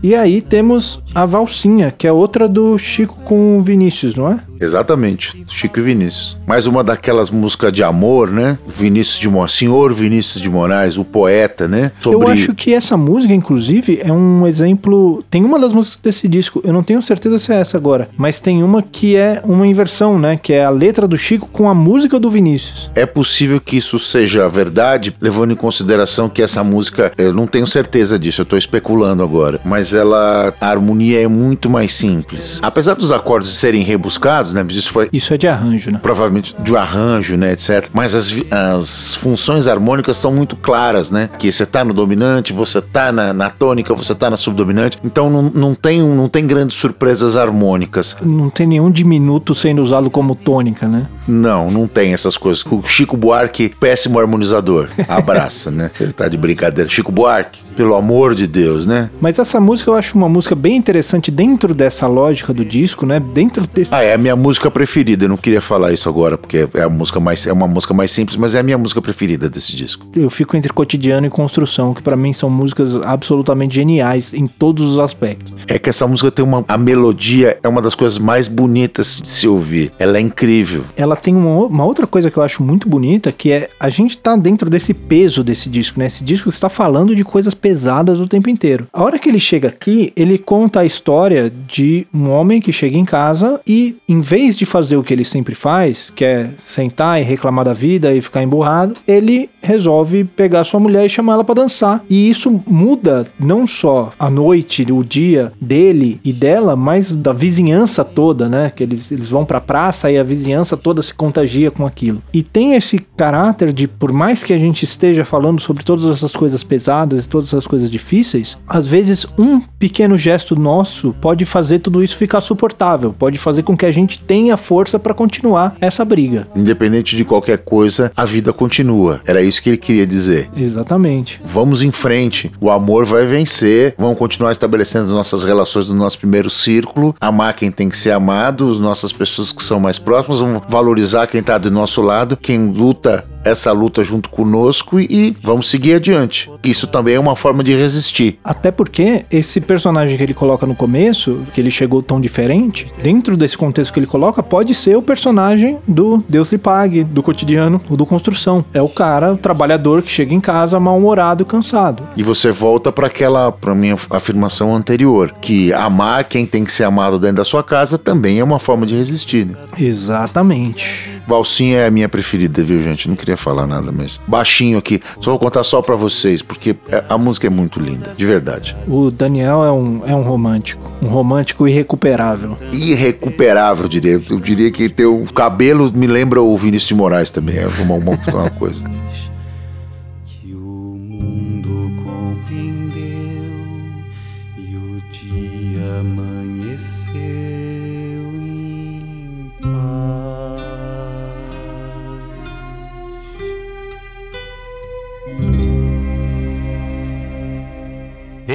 [0.04, 4.40] E aí temos a Valsinha, que é outra do Chico com o Vinícius, não é?
[4.60, 6.38] Exatamente, Chico e Vinícius.
[6.48, 8.58] Mais uma daquelas músicas de amor, né?
[8.68, 11.92] Vinícius de Moraes, Senhor Vinícius de Moraes, o poeta, né?
[12.06, 15.24] Eu acho que essa música, inclusive, é um exemplo.
[15.30, 18.40] Tem uma das músicas desse disco, eu não tenho certeza se é essa agora, mas
[18.40, 20.40] tem uma que é uma inversão, né?
[20.42, 22.90] Que é a letra do Chico com a música do Vinícius.
[22.96, 27.68] É possível que isso seja verdade, levando em consideração que essa música, eu não tenho
[27.68, 32.60] certeza disso, eu tô especulando agora, mas ela, a harmonia é muito mais simples.
[32.62, 34.64] Apesar dos acordes serem rebuscados, né?
[34.64, 36.00] Mas isso foi Isso é de arranjo, né?
[36.02, 37.90] provavelmente de arranjo, né, etc.
[37.94, 41.30] Mas as, as funções harmônicas são muito claras, né?
[41.38, 44.98] Que você tá no dominante, você tá na, na tônica, você tá na subdominante.
[45.04, 48.16] Então não, não, tem, não tem grandes surpresas harmônicas.
[48.22, 51.08] Não tem nenhum diminuto sendo usado como tônica, né?
[51.28, 52.64] Não, não tem essas coisas.
[52.66, 54.90] O Chico Buarque, péssimo harmonizador.
[55.08, 55.92] Abraça, né?
[56.00, 56.90] Ele tá de brincadeira.
[56.90, 59.10] Chico Buarque, pelo amor de Deus, né?
[59.20, 63.20] Mas essa música eu acho uma música bem interessante dentro dessa lógica do disco, né?
[63.20, 63.94] Dentro desse.
[63.94, 65.26] Ah, é a minha música preferida.
[65.26, 68.12] Eu não queria falar isso agora, porque é a música mais, é uma música mais
[68.12, 70.06] simples, mas é a minha música preferida desse disco.
[70.16, 74.86] Eu fico entre cotidiano e construção, que pra mim são músicas absolutamente geniais em todos
[74.86, 75.54] os aspectos.
[75.68, 76.64] É que essa música tem uma.
[76.68, 79.92] A melodia é uma das coisas mais bonitas de se ouvir.
[80.00, 80.84] Ela é incrível.
[80.96, 84.18] Ela tem uma, uma outra coisa que eu acho muito bonita, que é a gente
[84.18, 86.08] tá dentro desse peso desse disco, né?
[86.08, 88.88] Esse disco está falando de coisas pesadas o tempo inteiro.
[88.92, 92.98] A hora que ele chega aqui, ele conta a história de um homem que chega
[92.98, 97.22] em casa e, em vez de fazer o que ele sempre faz, que é sentar
[97.22, 101.44] e reclamar da vida e ficar emburrado, ele resolve pegar sua mulher e chamar ela
[101.44, 102.04] pra dançar.
[102.10, 108.04] E isso muda não só a noite, o dia dele e dela, mas da vizinhança
[108.04, 108.72] toda, né?
[108.76, 112.22] Que eles, eles vão pra praça e a vizinhança toda se contagia com aquilo.
[112.34, 116.36] E tem esse caráter de, por mais que a gente esteja falando sobre todas essas
[116.36, 122.04] coisas pesadas, todas essas coisas difíceis, às vezes um pequeno gesto nosso pode fazer tudo
[122.04, 126.48] isso ficar suportável, pode fazer com que a gente tenha força pra continuar essa briga.
[126.56, 129.22] Independente de qualquer coisa, a vida continua.
[129.26, 130.50] Era isso que ele queria dizer.
[130.56, 131.42] Exatamente.
[131.46, 132.52] Vamos em frente.
[132.60, 133.96] O amor vai vencer.
[133.98, 137.16] Vamos continuar estabelecendo as nossas relações no nosso primeiro círculo.
[137.20, 140.40] Amar quem tem que ser amado, as nossas pessoas que são mais próximas.
[140.40, 145.70] Vamos valorizar quem está do nosso lado, quem luta essa luta junto conosco e vamos
[145.70, 146.52] seguir adiante.
[146.64, 148.40] Isso também é uma forma de resistir.
[148.44, 153.38] Até porque esse personagem que ele coloca no começo, que ele chegou tão diferente, dentro
[153.38, 157.82] desse contexto que ele coloca, pode ser o personagem do Deus lhe pague, do cotidiano,
[157.90, 158.64] o do construção.
[158.74, 162.04] É o cara, o trabalhador que chega em casa mal-humorado e cansado.
[162.16, 166.84] E você volta para aquela, para minha afirmação anterior, que amar quem tem que ser
[166.84, 169.46] amado dentro da sua casa também é uma forma de resistir.
[169.46, 169.56] Né?
[169.78, 171.15] Exatamente.
[171.28, 173.08] Valsinha é a minha preferida, viu, gente?
[173.10, 175.02] Não queria falar nada, mas baixinho aqui.
[175.20, 178.76] Só vou contar só pra vocês, porque é- a música é muito linda, de verdade.
[178.88, 180.92] O Daniel é um, é um romântico.
[181.02, 182.58] Um romântico irrecuperável.
[182.72, 184.22] Irrecuperável, eu diria.
[184.30, 187.58] Eu diria que teu cabelo me lembra o Vinícius de Moraes também.
[187.58, 188.84] É uma, uma, uma coisa.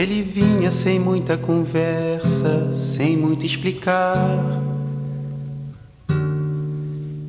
[0.01, 4.17] Ele vinha sem muita conversa, sem muito explicar.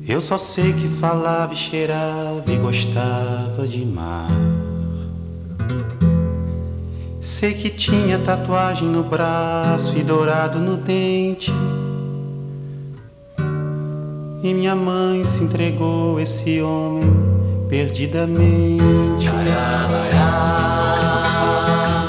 [0.08, 4.30] Eu só sei que falava e cheirava e gostava de mar.
[7.20, 11.52] Sei que tinha tatuagem no braço e dourado no dente.
[14.42, 17.04] E minha mãe se entregou a esse homem
[17.68, 18.82] perdidamente.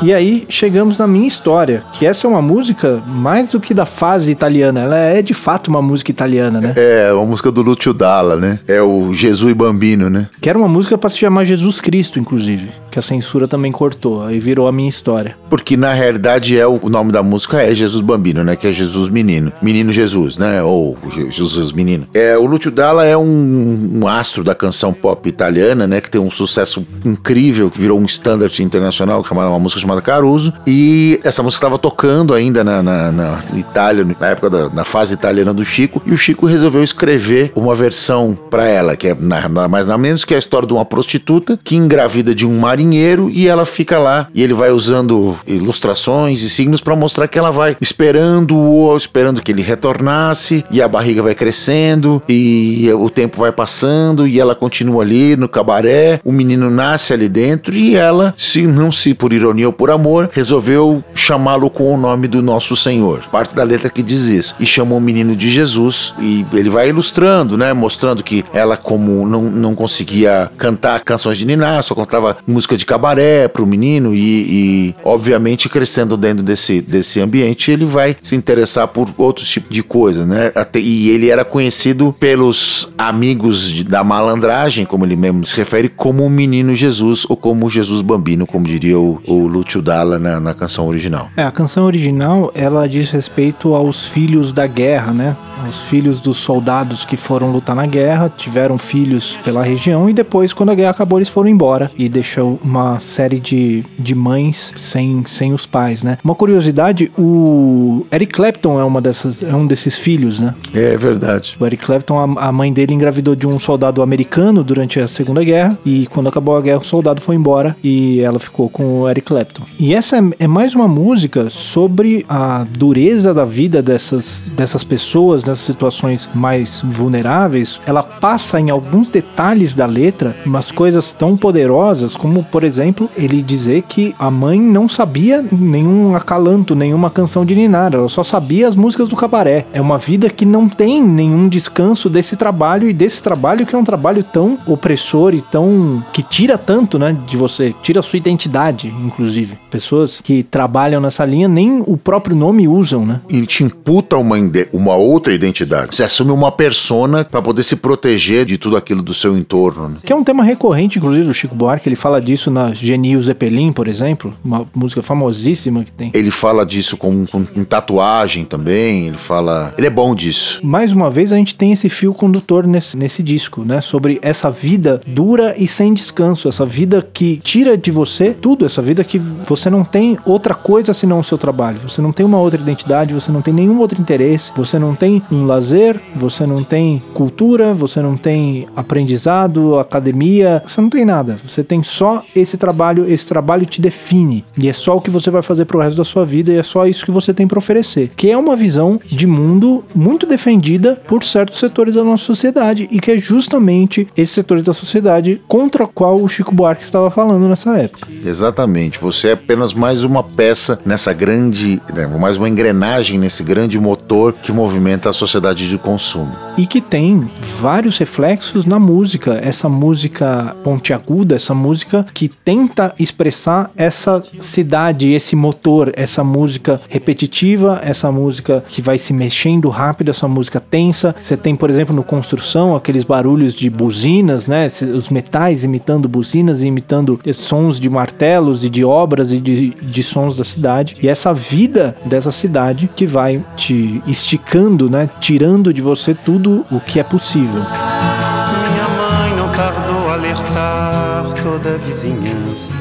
[0.03, 3.85] E aí chegamos na minha história, que essa é uma música mais do que da
[3.85, 6.73] fase italiana, ela é de fato uma música italiana, né?
[6.75, 8.59] É, uma música do Lúcio Dalla, né?
[8.67, 10.27] É o Jesus Bambino, né?
[10.41, 14.23] Que era uma música para se chamar Jesus Cristo, inclusive, que a censura também cortou,
[14.23, 15.37] aí virou a minha história.
[15.49, 18.55] Porque na realidade é o, o nome da música é Jesus Bambino, né?
[18.57, 20.61] Que é Jesus Menino, Menino Jesus, né?
[20.61, 22.07] Ou Je- Jesus Menino.
[22.13, 26.01] É, o Lúcio Dalla é um, um astro da canção pop italiana, né?
[26.01, 30.53] Que tem um sucesso incrível, que virou um standard internacional, chamada uma música chamada Caruso.
[30.65, 35.13] E essa música estava tocando ainda na, na- na Itália, na época da na fase
[35.13, 39.47] italiana do Chico, e o Chico resolveu escrever uma versão para ela, que é na-
[39.49, 43.29] nada mais nada menos que a história de uma prostituta que engravida de um marinheiro
[43.29, 47.51] e ela fica lá e ele vai usando ilustrações e signos para mostrar que ela
[47.51, 53.51] vai esperando-o, esperando que ele retornasse e a barriga vai crescendo e o tempo vai
[53.51, 58.65] passando e ela continua ali no cabaré, o menino nasce ali dentro e ela, se
[58.67, 63.23] não se por ironia ou por amor, resolveu chamá-lo com o nome do nosso Senhor.
[63.31, 64.55] Parte da letra que diz isso.
[64.59, 69.27] E chamou o menino de Jesus e ele vai ilustrando, né, mostrando que ela como
[69.27, 74.17] não, não conseguia cantar canções de niná, só cantava música de cabaré pro menino e,
[74.19, 79.83] e, obviamente crescendo dentro desse, desse ambiente ele vai se interessar por outros tipos de
[79.83, 80.51] coisa, né?
[80.55, 85.89] Até- e ele era conhecido pelos amigos de- da malandragem, como ele mesmo se refere,
[85.89, 90.39] como o menino Jesus ou como Jesus Bambino, como diria o, o Lúcio Dalla na,
[90.39, 91.29] na canção original.
[91.35, 95.35] É, a canção original, ela diz respeito aos filhos da guerra, né?
[95.65, 100.53] Aos filhos dos soldados que foram lutar na guerra, tiveram filhos pela região e depois,
[100.53, 105.23] quando a guerra acabou, eles foram embora e deixou uma série de, de mães sem,
[105.27, 106.17] sem os pais, né?
[106.23, 110.53] Uma curiosidade, o Eric Clapton é uma dessas, é um desses filhos, né?
[110.73, 111.55] É verdade.
[111.59, 115.43] O Eric Clapton, a, a mãe dele engravidou de um soldado americano durante a Segunda
[115.43, 119.09] Guerra e quando acabou a guerra o soldado foi embora e ela ficou com o
[119.09, 119.62] Eric Clapton.
[119.79, 125.43] E essa é, é mais uma música sobre a dureza da vida dessas, dessas pessoas,
[125.43, 127.79] nessas situações mais vulneráveis.
[127.85, 133.41] Ela passa em alguns detalhes da letra umas coisas tão poderosas como, por exemplo, ele
[133.41, 138.67] dizer que a mãe não sabia nenhum acalanto, nenhuma canção de Ninar, ela só sabia
[138.67, 139.65] as músicas do cabaré.
[139.73, 143.77] É uma vida que não tem nenhum descanso desse trabalho e desse trabalho que é
[143.77, 148.17] um trabalho tão opressor e tão que tira tanto, né, de você, tira a sua
[148.17, 149.42] identidade, inclusive.
[149.69, 153.21] Pessoas que trabalham nessa linha nem o próprio nome usam, né?
[153.29, 154.35] Ele te imputa uma,
[154.71, 155.95] uma outra identidade.
[155.95, 159.89] Você assume uma persona para poder se proteger de tudo aquilo do seu entorno.
[159.89, 159.97] né?
[160.03, 161.87] Que é um tema recorrente, inclusive, do Chico Buarque.
[161.89, 166.11] Ele fala disso na Genio Zeppelin, por exemplo, uma música famosíssima que tem.
[166.13, 169.07] Ele fala disso com, com, com tatuagem também.
[169.07, 169.73] Ele fala.
[169.77, 170.59] Ele é bom disso.
[170.63, 173.81] Mais uma vez a gente tem esse fio condutor nesse, nesse disco, né?
[173.81, 178.81] Sobre essa vida dura e sem descanso, essa vida que tira de você tudo, essa
[178.81, 179.17] vida que
[179.47, 183.13] você não tem outra coisa senão o seu trabalho, você não tem uma outra identidade,
[183.13, 187.73] você não tem nenhum outro interesse, você não tem um lazer, você não tem cultura,
[187.73, 193.25] você não tem aprendizado, academia, você não tem nada, você tem só esse trabalho, esse
[193.25, 194.43] trabalho te define.
[194.57, 196.63] E é só o que você vai fazer pro resto da sua vida e é
[196.63, 201.01] só isso que você tem para oferecer, que é uma visão de mundo muito defendida
[201.07, 205.83] por certos setores da nossa sociedade e que é justamente esses setores da sociedade contra
[205.83, 208.07] o qual o Chico Buarque estava falando nessa época.
[208.25, 208.99] Exatamente.
[208.99, 211.81] Você é apenas mais uma peça nessa grande.
[211.93, 216.31] né, mais uma engrenagem nesse grande motor que movimenta a sociedade de consumo.
[216.57, 217.27] e que tem
[217.59, 225.35] vários reflexos na música, essa música pontiaguda, essa música que tenta expressar essa cidade, esse
[225.35, 231.15] motor, essa música repetitiva, essa música que vai se mexendo rápido, essa música tensa.
[231.17, 234.67] Você tem, por exemplo, no construção aqueles barulhos de buzinas, né?
[234.95, 240.03] Os metais imitando buzinas e imitando sons de martelos e de obras e de, de
[240.03, 240.95] sons da cidade.
[241.01, 245.09] E essa vida dessa cidade que vai te esticando, né?
[245.19, 247.61] Tirando de você tudo o que é possível.
[247.61, 252.73] Minha mãe não tardou alertar toda a vizinhança.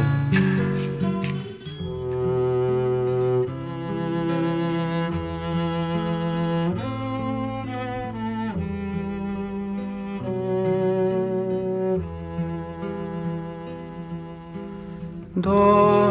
[15.34, 16.01] Dorminha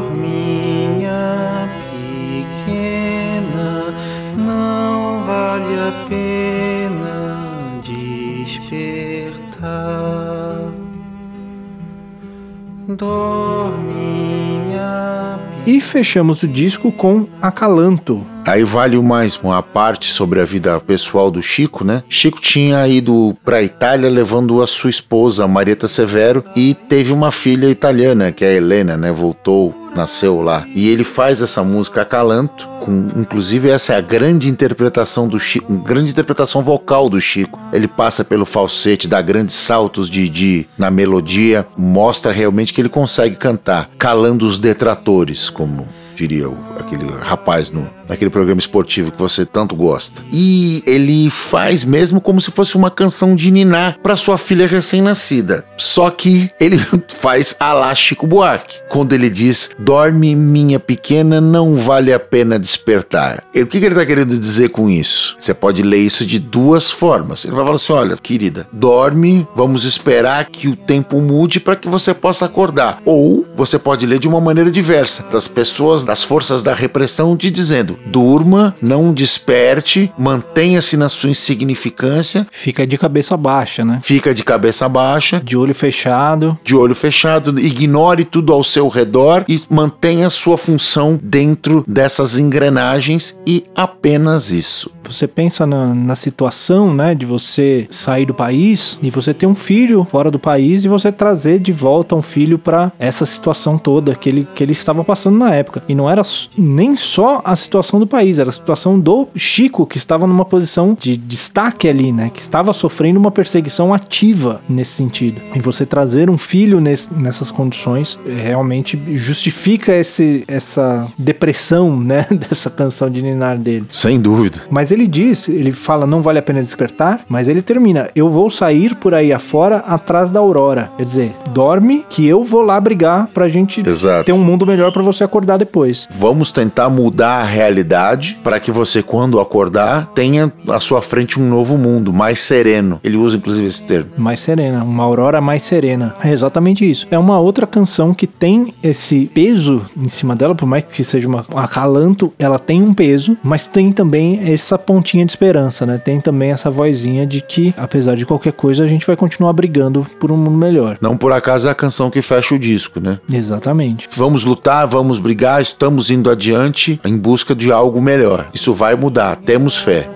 [15.65, 21.29] E fechamos o disco com Acalanto, Aí vale mais uma parte sobre a vida pessoal
[21.29, 22.03] do Chico, né?
[22.09, 27.31] Chico tinha ido para a Itália levando a sua esposa, Marieta Severo, e teve uma
[27.31, 29.11] filha italiana, que é a Helena, né?
[29.11, 30.65] Voltou nasceu lá.
[30.73, 35.73] E ele faz essa música Acalanto, com inclusive essa é a grande interpretação do Chico,
[35.79, 37.59] grande interpretação vocal do Chico.
[37.71, 42.89] Ele passa pelo falsete, dá grandes saltos de, de na melodia, mostra realmente que ele
[42.89, 45.87] consegue cantar, calando os detratores, como
[46.27, 46.47] diria
[46.79, 50.21] aquele rapaz no, naquele programa esportivo que você tanto gosta.
[50.31, 55.65] E ele faz mesmo como se fosse uma canção de Niná para sua filha recém-nascida.
[55.77, 56.77] Só que ele
[57.19, 62.59] faz a lá Chico Buarque, quando ele diz: Dorme, minha pequena, não vale a pena
[62.59, 63.43] despertar.
[63.53, 65.35] E o que, que ele está querendo dizer com isso?
[65.39, 67.45] Você pode ler isso de duas formas.
[67.45, 71.87] Ele vai falar assim: Olha, querida, dorme, vamos esperar que o tempo mude para que
[71.87, 73.01] você possa acordar.
[73.05, 77.49] Ou você pode ler de uma maneira diversa, das pessoas, das forças da repressão, te
[77.49, 82.45] dizendo: durma, não desperte, mantenha-se na sua insignificância.
[82.51, 84.01] Fica de cabeça baixa, né?
[84.03, 85.41] Fica de cabeça baixa.
[85.41, 86.57] De olho fechado.
[86.65, 93.39] De olho fechado, ignore tudo ao seu redor e mantenha sua função dentro dessas engrenagens
[93.47, 94.91] e apenas isso.
[95.03, 99.55] Você pensa na, na situação, né, de você sair do país e você ter um
[99.55, 104.15] filho fora do país e você trazer de volta um filho para essa situação toda
[104.15, 105.83] que ele, que ele estava passando na época.
[105.87, 106.23] E não era
[106.57, 110.97] nem só a situação do país, era a situação do Chico, que estava numa posição
[110.99, 112.31] de destaque ali, né?
[112.33, 115.39] Que estava sofrendo uma perseguição ativa nesse sentido.
[115.53, 122.25] E você trazer um filho nesse, nessas condições realmente justifica esse, essa depressão, né?
[122.31, 123.85] Dessa canção de Ninar dele.
[123.91, 124.59] Sem dúvida.
[124.71, 128.49] Mas ele diz, ele fala, não vale a pena despertar, mas ele termina, eu vou
[128.49, 130.89] sair por aí afora atrás da aurora.
[130.97, 134.25] Quer dizer, dorme que eu vou lá brigar pra gente Exato.
[134.25, 135.80] ter um mundo melhor para você acordar depois.
[136.11, 141.47] Vamos tentar mudar a realidade para que você, quando acordar, tenha à sua frente um
[141.47, 142.99] novo mundo, mais sereno.
[143.03, 144.11] Ele usa inclusive esse termo.
[144.17, 146.15] Mais serena, uma aurora mais serena.
[146.23, 147.07] É exatamente isso.
[147.11, 151.27] É uma outra canção que tem esse peso em cima dela, por mais que seja
[151.27, 155.97] uma um acalanto, ela tem um peso, mas tem também essa pontinha de esperança, né?
[155.97, 160.05] Tem também essa vozinha de que, apesar de qualquer coisa, a gente vai continuar brigando
[160.19, 160.97] por um mundo melhor.
[161.01, 163.19] Não por acaso é a canção que fecha o disco, né?
[163.31, 164.07] Exatamente.
[164.15, 168.49] Vamos lutar, vamos brigar, estamos indo adiante em busca de algo melhor.
[168.53, 170.09] Isso vai mudar, temos fé.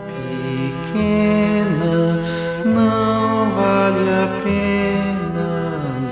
[0.91, 2.21] Pequena,
[2.65, 6.11] não vale a pena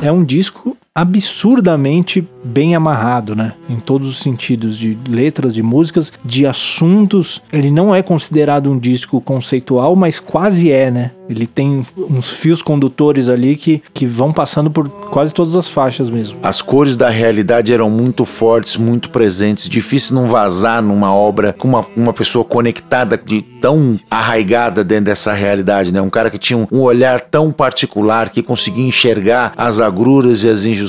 [0.01, 3.53] É um disco absurdamente bem amarrado, né?
[3.68, 7.41] Em todos os sentidos, de letras, de músicas, de assuntos.
[7.52, 11.11] Ele não é considerado um disco conceitual, mas quase é, né?
[11.30, 16.10] Ele tem uns fios condutores ali que, que vão passando por quase todas as faixas
[16.10, 16.38] mesmo.
[16.44, 19.70] As cores da realidade eram muito fortes, muito presentes.
[19.70, 25.32] Difícil não vazar numa obra com uma, uma pessoa conectada, de tão arraigada dentro dessa
[25.32, 26.02] realidade, né?
[26.02, 30.49] Um cara que tinha um, um olhar tão particular que conseguia enxergar as agruras e
[30.49, 30.82] as injustiças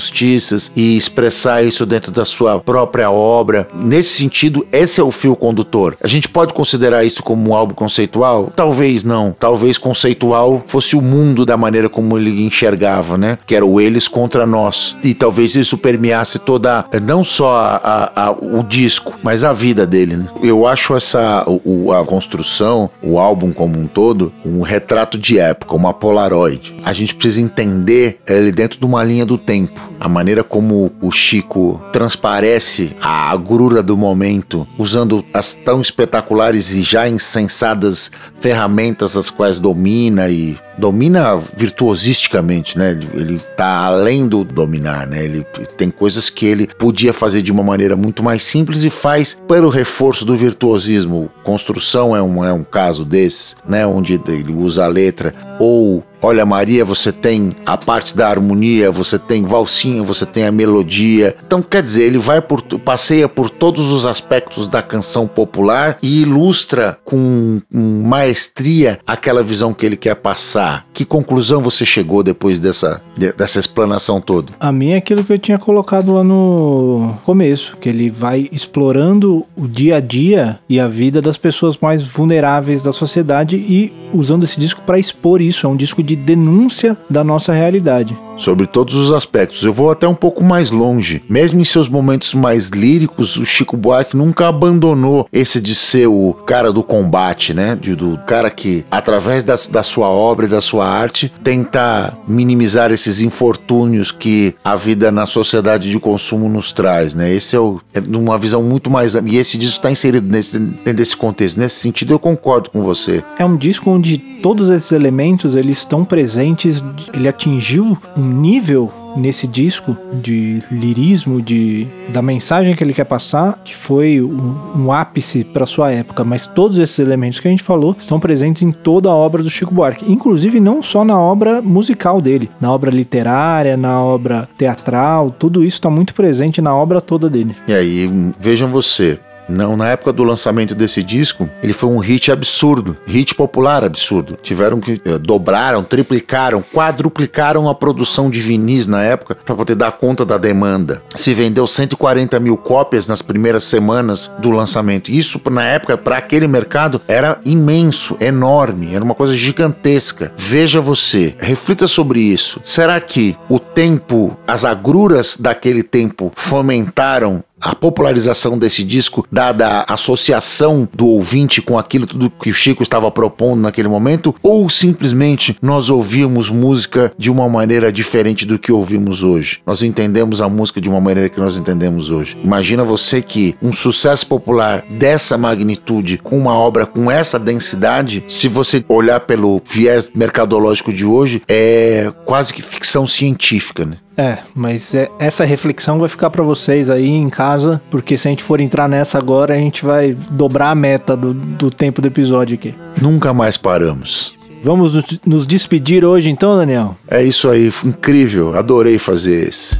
[0.74, 3.68] e expressar isso dentro da sua própria obra.
[3.74, 5.96] Nesse sentido, esse é o fio condutor.
[6.02, 8.52] A gente pode considerar isso como um álbum conceitual?
[8.54, 9.34] Talvez não.
[9.38, 13.38] Talvez conceitual fosse o mundo da maneira como ele enxergava, né?
[13.46, 14.96] Que era o eles contra nós.
[15.02, 20.16] E talvez isso permeasse toda, não só a, a, o disco, mas a vida dele,
[20.16, 20.26] né?
[20.42, 25.74] Eu acho essa, o, a construção, o álbum como um todo, um retrato de época,
[25.74, 26.74] uma Polaroid.
[26.84, 29.80] A gente precisa entender ele dentro de uma linha do tempo.
[30.00, 36.82] A maneira como o Chico transparece a agrura do momento, usando as tão espetaculares e
[36.82, 42.90] já insensadas ferramentas as quais domina e domina virtuosisticamente, né?
[42.90, 45.24] Ele, ele tá além do dominar, né?
[45.24, 45.46] Ele
[45.76, 49.68] tem coisas que ele podia fazer de uma maneira muito mais simples e faz pelo
[49.68, 51.30] reforço do virtuosismo.
[51.42, 53.86] Construção é um, é um caso desses, né?
[53.86, 59.18] Onde ele usa a letra ou Olha, Maria, você tem a parte da harmonia, você
[59.18, 61.36] tem valsinha, você tem a melodia.
[61.46, 66.22] Então, quer dizer, ele vai por passeia por todos os aspectos da canção popular e
[66.22, 73.02] ilustra com maestria aquela visão que ele quer passar Que conclusão você chegou depois dessa,
[73.36, 74.52] dessa explanação toda?
[74.58, 79.44] A minha é aquilo que eu tinha colocado lá no começo, que ele vai explorando
[79.56, 84.44] o dia a dia e a vida das pessoas mais vulneráveis da sociedade e usando
[84.44, 85.66] esse disco para expor isso.
[85.66, 89.62] É um disco de denúncia da nossa realidade sobre todos os aspectos.
[89.62, 91.22] Eu vou até um pouco mais longe.
[91.28, 96.32] Mesmo em seus momentos mais líricos, o Chico Buarque nunca abandonou esse de ser o
[96.46, 97.76] cara do combate, né?
[97.80, 103.20] De, do cara que, através da, da sua obra da sua arte, tenta minimizar esses
[103.20, 107.32] infortúnios que a vida na sociedade de consumo nos traz, né?
[107.32, 109.14] Esse é, o, é uma visão muito mais.
[109.14, 111.58] E esse disco está inserido nesse, nesse contexto.
[111.58, 113.22] Nesse sentido, eu concordo com você.
[113.38, 116.82] É um disco onde todos esses elementos eles estão presentes.
[117.12, 123.58] Ele atingiu um nível nesse disco de lirismo, de da mensagem que ele quer passar,
[123.64, 126.24] que foi um, um ápice para sua época.
[126.24, 129.50] Mas todos esses elementos que a gente falou estão presentes em toda a obra do
[129.50, 135.30] Chico Buarque, inclusive não só na obra musical dele, na obra literária, na obra teatral,
[135.30, 137.54] tudo isso está muito presente na obra toda dele.
[137.66, 139.18] E aí, vejam você,
[139.48, 144.38] não, na época do lançamento desse disco, ele foi um hit absurdo, hit popular absurdo.
[144.42, 149.92] Tiveram que eh, dobraram, triplicaram, quadruplicaram a produção de vinis na época para poder dar
[149.92, 151.02] conta da demanda.
[151.16, 155.10] Se vendeu 140 mil cópias nas primeiras semanas do lançamento.
[155.10, 160.32] Isso na época para aquele mercado era imenso, enorme, era uma coisa gigantesca.
[160.36, 162.60] Veja você, reflita sobre isso.
[162.62, 169.94] Será que o tempo, as agruras daquele tempo fomentaram a popularização desse disco, dada a
[169.94, 175.56] associação do ouvinte com aquilo tudo que o Chico estava propondo naquele momento, ou simplesmente
[175.62, 179.60] nós ouvimos música de uma maneira diferente do que ouvimos hoje?
[179.66, 182.36] Nós entendemos a música de uma maneira que nós entendemos hoje.
[182.44, 188.46] Imagina você que um sucesso popular dessa magnitude, com uma obra com essa densidade, se
[188.46, 193.96] você olhar pelo viés mercadológico de hoje, é quase que ficção científica, né?
[194.16, 198.30] É, mas é, essa reflexão vai ficar para vocês aí em casa, porque se a
[198.30, 202.08] gente for entrar nessa agora, a gente vai dobrar a meta do, do tempo do
[202.08, 202.74] episódio aqui.
[203.00, 204.36] Nunca mais paramos.
[204.62, 206.96] Vamos nos despedir hoje então, Daniel?
[207.06, 209.76] É isso aí, incrível, adorei fazer esse.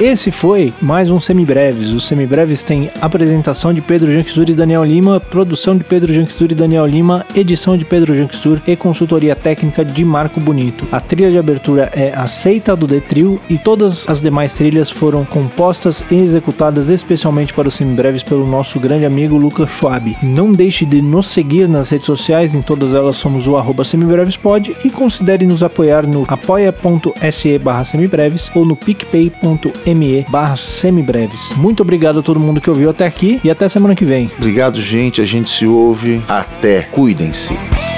[0.00, 1.94] Esse foi mais um Semibreves.
[1.94, 6.54] Os Semibreves tem apresentação de Pedro Janksur e Daniel Lima, produção de Pedro Janksur e
[6.54, 10.86] Daniel Lima, edição de Pedro Janksur e consultoria técnica de Marco Bonito.
[10.92, 16.04] A trilha de abertura é aceita do Detril e todas as demais trilhas foram compostas
[16.10, 20.14] e executadas especialmente para os Semibreves pelo nosso grande amigo Lucas Schwab.
[20.22, 24.76] Não deixe de nos seguir nas redes sociais, em todas elas somos o arroba semibrevespod
[24.84, 31.52] e considere nos apoiar no apoia.se barra semibreves ou no picpay.me me barra semibreves.
[31.56, 34.30] Muito obrigado a todo mundo que ouviu até aqui e até semana que vem.
[34.36, 35.20] Obrigado, gente.
[35.20, 36.22] A gente se ouve.
[36.28, 36.82] Até.
[36.82, 37.95] Cuidem-se.